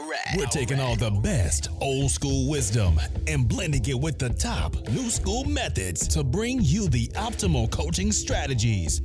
right. 0.00 0.36
We're 0.36 0.46
taking 0.46 0.80
all 0.80 0.96
the 0.96 1.10
best 1.10 1.68
old 1.80 2.10
school 2.10 2.48
wisdom 2.48 2.98
and 3.26 3.46
blending 3.48 3.84
it 3.86 3.98
with 3.98 4.18
the 4.18 4.30
top 4.30 4.74
new 4.88 5.10
school 5.10 5.44
methods 5.44 6.06
to 6.08 6.24
bring 6.24 6.60
you 6.62 6.88
the 6.88 7.08
optimal 7.08 7.70
coaching 7.70 8.12
strategies. 8.12 9.02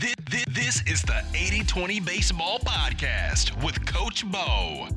This, 0.00 0.14
this, 0.30 0.44
this 0.50 0.82
is 0.86 1.02
the 1.02 1.22
80 1.34 1.64
20 1.64 2.00
Baseball 2.00 2.60
Podcast 2.60 3.62
with 3.64 3.84
Coach 3.86 4.30
Bo. 4.30 4.88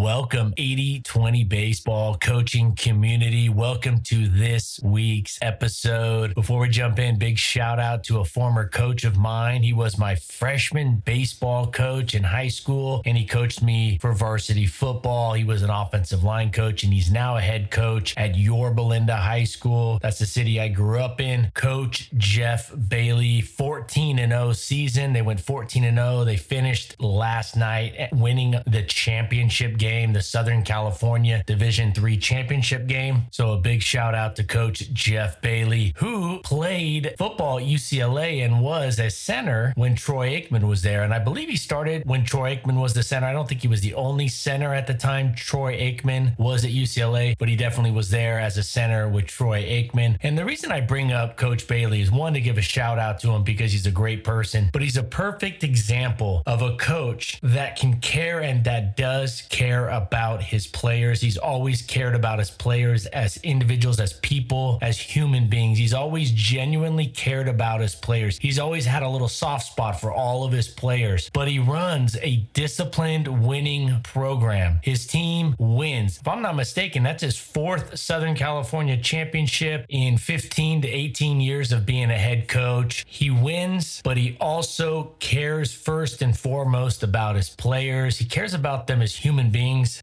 Welcome, 0.00 0.54
80 0.56 1.00
20 1.00 1.42
baseball 1.42 2.16
coaching 2.18 2.76
community. 2.76 3.48
Welcome 3.48 4.00
to 4.02 4.28
this 4.28 4.78
week's 4.80 5.40
episode. 5.42 6.36
Before 6.36 6.60
we 6.60 6.68
jump 6.68 7.00
in, 7.00 7.18
big 7.18 7.36
shout 7.36 7.80
out 7.80 8.04
to 8.04 8.20
a 8.20 8.24
former 8.24 8.68
coach 8.68 9.02
of 9.02 9.16
mine. 9.16 9.64
He 9.64 9.72
was 9.72 9.98
my 9.98 10.14
freshman 10.14 11.02
baseball 11.04 11.66
coach 11.72 12.14
in 12.14 12.22
high 12.22 12.46
school, 12.46 13.02
and 13.06 13.18
he 13.18 13.26
coached 13.26 13.60
me 13.60 13.98
for 14.00 14.12
varsity 14.12 14.66
football. 14.66 15.32
He 15.32 15.42
was 15.42 15.62
an 15.62 15.70
offensive 15.70 16.22
line 16.22 16.52
coach, 16.52 16.84
and 16.84 16.92
he's 16.92 17.10
now 17.10 17.36
a 17.36 17.40
head 17.40 17.72
coach 17.72 18.14
at 18.16 18.36
Yorba 18.36 18.80
Linda 18.80 19.16
High 19.16 19.44
School. 19.44 19.98
That's 20.00 20.20
the 20.20 20.26
city 20.26 20.60
I 20.60 20.68
grew 20.68 21.00
up 21.00 21.20
in. 21.20 21.50
Coach 21.54 22.08
Jeff 22.16 22.72
Bailey, 22.88 23.40
14 23.40 24.20
and 24.20 24.30
0 24.30 24.52
season. 24.52 25.12
They 25.12 25.22
went 25.22 25.40
14 25.40 25.82
and 25.82 25.98
0. 25.98 26.24
They 26.24 26.36
finished 26.36 27.00
last 27.00 27.56
night 27.56 27.94
eh, 27.96 28.08
winning 28.12 28.54
the 28.64 28.84
championship 28.84 29.48
championship 29.48 29.78
game, 29.88 30.12
the 30.12 30.20
Southern 30.20 30.62
California 30.62 31.42
Division 31.46 31.92
Three 31.94 32.18
championship 32.18 32.86
game. 32.86 33.22
So 33.30 33.52
a 33.52 33.58
big 33.58 33.80
shout 33.82 34.14
out 34.14 34.36
to 34.36 34.44
Coach 34.44 34.92
Jeff 34.92 35.40
Bailey, 35.40 35.94
who 35.96 36.40
played 36.40 37.14
football 37.16 37.58
at 37.58 37.64
UCLA 37.64 38.44
and 38.44 38.60
was 38.60 38.98
a 38.98 39.08
center 39.08 39.72
when 39.76 39.94
Troy 39.94 40.28
Aikman 40.30 40.68
was 40.68 40.82
there. 40.82 41.04
And 41.04 41.14
I 41.14 41.18
believe 41.18 41.48
he 41.48 41.56
started 41.56 42.02
when 42.04 42.24
Troy 42.24 42.56
Aikman 42.56 42.78
was 42.80 42.92
the 42.92 43.02
center. 43.02 43.26
I 43.26 43.32
don't 43.32 43.48
think 43.48 43.62
he 43.62 43.68
was 43.68 43.80
the 43.80 43.94
only 43.94 44.28
center 44.28 44.74
at 44.74 44.86
the 44.86 44.94
time. 44.94 45.34
Troy 45.34 45.72
Aikman 45.78 46.38
was 46.38 46.64
at 46.66 46.70
UCLA, 46.70 47.34
but 47.38 47.48
he 47.48 47.56
definitely 47.56 47.92
was 47.92 48.10
there 48.10 48.38
as 48.38 48.58
a 48.58 48.62
center 48.62 49.08
with 49.08 49.26
Troy 49.26 49.62
Aikman. 49.62 50.18
And 50.22 50.36
the 50.36 50.44
reason 50.44 50.70
I 50.70 50.82
bring 50.82 51.12
up 51.12 51.38
Coach 51.38 51.66
Bailey 51.66 52.02
is 52.02 52.10
one 52.10 52.34
to 52.34 52.40
give 52.42 52.58
a 52.58 52.62
shout 52.62 52.98
out 52.98 53.20
to 53.20 53.30
him 53.30 53.42
because 53.42 53.72
he's 53.72 53.86
a 53.86 53.90
great 53.90 54.22
person, 54.22 54.68
but 54.72 54.82
he's 54.82 54.98
a 54.98 55.02
perfect 55.02 55.64
example 55.64 56.42
of 56.46 56.60
a 56.60 56.76
coach 56.76 57.40
that 57.42 57.76
can 57.76 58.00
care 58.00 58.40
and 58.40 58.64
that 58.64 58.96
does 58.98 59.42
care 59.48 59.77
about 59.86 60.42
his 60.42 60.66
players. 60.66 61.20
He's 61.20 61.38
always 61.38 61.82
cared 61.82 62.14
about 62.14 62.38
his 62.38 62.50
players 62.50 63.06
as 63.06 63.36
individuals, 63.38 64.00
as 64.00 64.12
people, 64.14 64.78
as 64.82 64.98
human 64.98 65.48
beings. 65.48 65.78
He's 65.78 65.94
always 65.94 66.30
genuinely 66.32 67.06
cared 67.06 67.48
about 67.48 67.80
his 67.80 67.94
players. 67.94 68.38
He's 68.38 68.58
always 68.58 68.84
had 68.84 69.02
a 69.02 69.08
little 69.08 69.28
soft 69.28 69.66
spot 69.66 70.00
for 70.00 70.12
all 70.12 70.44
of 70.44 70.52
his 70.52 70.68
players, 70.68 71.30
but 71.32 71.48
he 71.48 71.58
runs 71.58 72.16
a 72.20 72.36
disciplined 72.52 73.46
winning 73.46 74.00
program. 74.02 74.80
His 74.82 75.06
team 75.06 75.54
wins. 75.58 76.18
If 76.18 76.28
I'm 76.28 76.42
not 76.42 76.56
mistaken, 76.56 77.02
that's 77.02 77.22
his 77.22 77.38
fourth 77.38 77.98
Southern 77.98 78.34
California 78.34 78.96
championship 78.96 79.86
in 79.88 80.18
15 80.18 80.82
to 80.82 80.88
18 80.88 81.40
years 81.40 81.72
of 81.72 81.86
being 81.86 82.10
a 82.10 82.18
head 82.18 82.48
coach. 82.48 83.04
He 83.08 83.30
wins, 83.30 84.02
but 84.04 84.16
he 84.16 84.36
also 84.40 85.14
cares 85.20 85.72
first 85.72 86.22
and 86.22 86.36
foremost 86.36 87.02
about 87.02 87.36
his 87.36 87.50
players. 87.50 88.18
He 88.18 88.24
cares 88.24 88.52
about 88.52 88.86
them 88.86 89.00
as 89.00 89.14
human 89.14 89.38
human 89.38 89.50